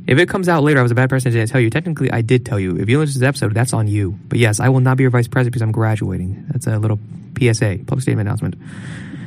[0.07, 1.31] If it comes out later, I was a bad person.
[1.31, 1.69] I didn't tell you.
[1.69, 2.75] Technically, I did tell you.
[2.77, 4.17] If you listen to this episode, that's on you.
[4.27, 6.45] But yes, I will not be your vice president because I'm graduating.
[6.49, 6.99] That's a little
[7.39, 8.55] PSA, public statement announcement.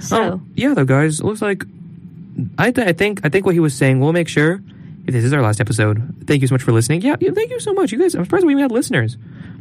[0.00, 1.64] So, Um, yeah, though, guys, it looks like
[2.58, 4.00] I, th- I think I think what he was saying.
[4.00, 4.60] We'll make sure
[5.06, 6.02] if this is our last episode.
[6.26, 7.00] Thank you so much for listening.
[7.02, 8.14] Yeah, yeah thank you so much, you guys.
[8.14, 9.16] I'm surprised we even had listeners.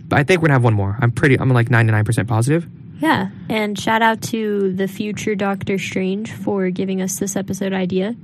[0.07, 0.97] But I think we're gonna have one more.
[0.99, 1.39] I'm pretty.
[1.39, 2.67] I'm like 99 percent positive.
[2.99, 3.29] yeah.
[3.49, 8.15] And shout out to the future Doctor Strange for giving us this episode idea.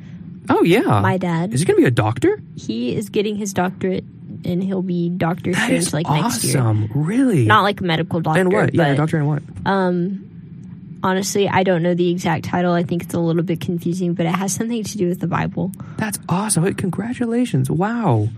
[0.49, 1.53] Oh yeah, My dad.
[1.53, 2.41] Is he gonna be a doctor?
[2.55, 4.03] He is getting his doctorate
[4.45, 6.59] and he'll be Doctor That Strange like next year.
[6.59, 6.89] awesome.
[6.93, 7.45] Really?
[7.45, 8.41] Not like a medical doctor.
[8.41, 8.73] and what?
[8.73, 9.43] Yeah, but, doctor and what?
[9.65, 12.73] Um, honestly, I don't know the exact title.
[12.73, 15.27] I think it's a little bit confusing, but it has something to do with the
[15.27, 15.71] Bible.
[15.97, 16.73] That's awesome.
[16.73, 17.69] Congratulations!
[17.69, 18.29] Wow.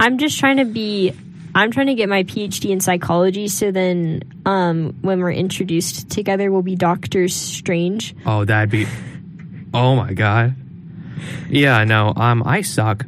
[0.00, 1.12] I'm just trying to be.
[1.54, 6.52] I'm trying to get my PhD in psychology, so then um, when we're introduced together,
[6.52, 8.14] we'll be Doctor Strange.
[8.24, 8.86] Oh, that'd be.
[9.74, 10.54] Oh my god.
[11.50, 12.12] Yeah, no.
[12.16, 13.04] Um, I suck.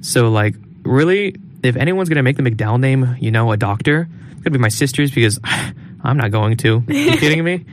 [0.00, 0.54] So like,
[0.84, 4.58] really, if anyone's gonna make the McDowell name, you know, a doctor, it's gonna be
[4.58, 5.38] my sisters because
[6.02, 6.84] I'm not going to.
[6.88, 7.64] Are you kidding me?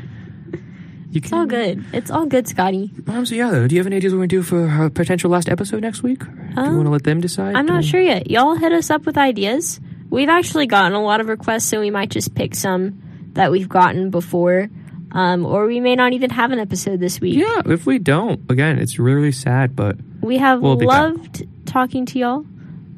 [1.11, 1.85] You It's all good.
[1.93, 2.91] It's all good, Scotty.
[3.07, 4.89] Um, so yeah, though, do you have any ideas what we're gonna do for our
[4.89, 6.23] potential last episode next week?
[6.23, 7.55] Or do you Um, want to let them decide?
[7.55, 8.29] I'm not Or- sure yet.
[8.29, 9.79] Y'all hit us up with ideas.
[10.09, 13.01] We've actually gotten a lot of requests, so we might just pick some
[13.33, 14.69] that we've gotten before.
[15.11, 17.35] Um, or we may not even have an episode this week.
[17.35, 22.19] Yeah, if we don't, again, it's really sad, but We have We'll loved talking to
[22.19, 22.45] y'all.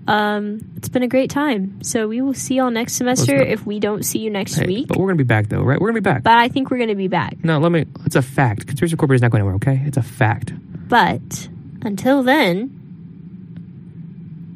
[0.07, 1.83] Um, it's been a great time.
[1.83, 4.87] So we will see y'all next semester if we don't see you next hey, week.
[4.87, 5.79] but we're gonna be back though, right?
[5.79, 6.23] We're gonna be back.
[6.23, 7.43] But I think we're going to be back.
[7.43, 7.85] no, let me.
[8.05, 8.67] It's a fact.
[8.67, 9.55] Conspiracy Corporate is not going anywhere.
[9.55, 10.53] Okay, it's a fact.
[10.87, 11.49] But
[11.81, 12.71] until then,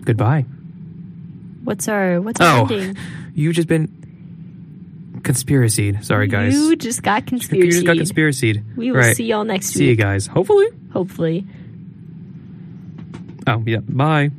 [0.05, 0.45] Goodbye.
[1.63, 2.97] what's our what's our Oh, ending?
[3.35, 3.87] you just been
[5.23, 5.97] conspiracy.
[6.01, 6.53] Sorry, guys.
[6.53, 7.65] You just got conspiracy.
[7.65, 8.63] You just got conspiracy.
[8.75, 9.15] we will right.
[9.15, 9.77] see y'all next week.
[9.77, 10.27] See you guys.
[10.27, 10.67] Hopefully.
[10.93, 11.45] Hopefully.
[13.47, 13.79] Oh yeah.
[13.79, 14.31] Bye.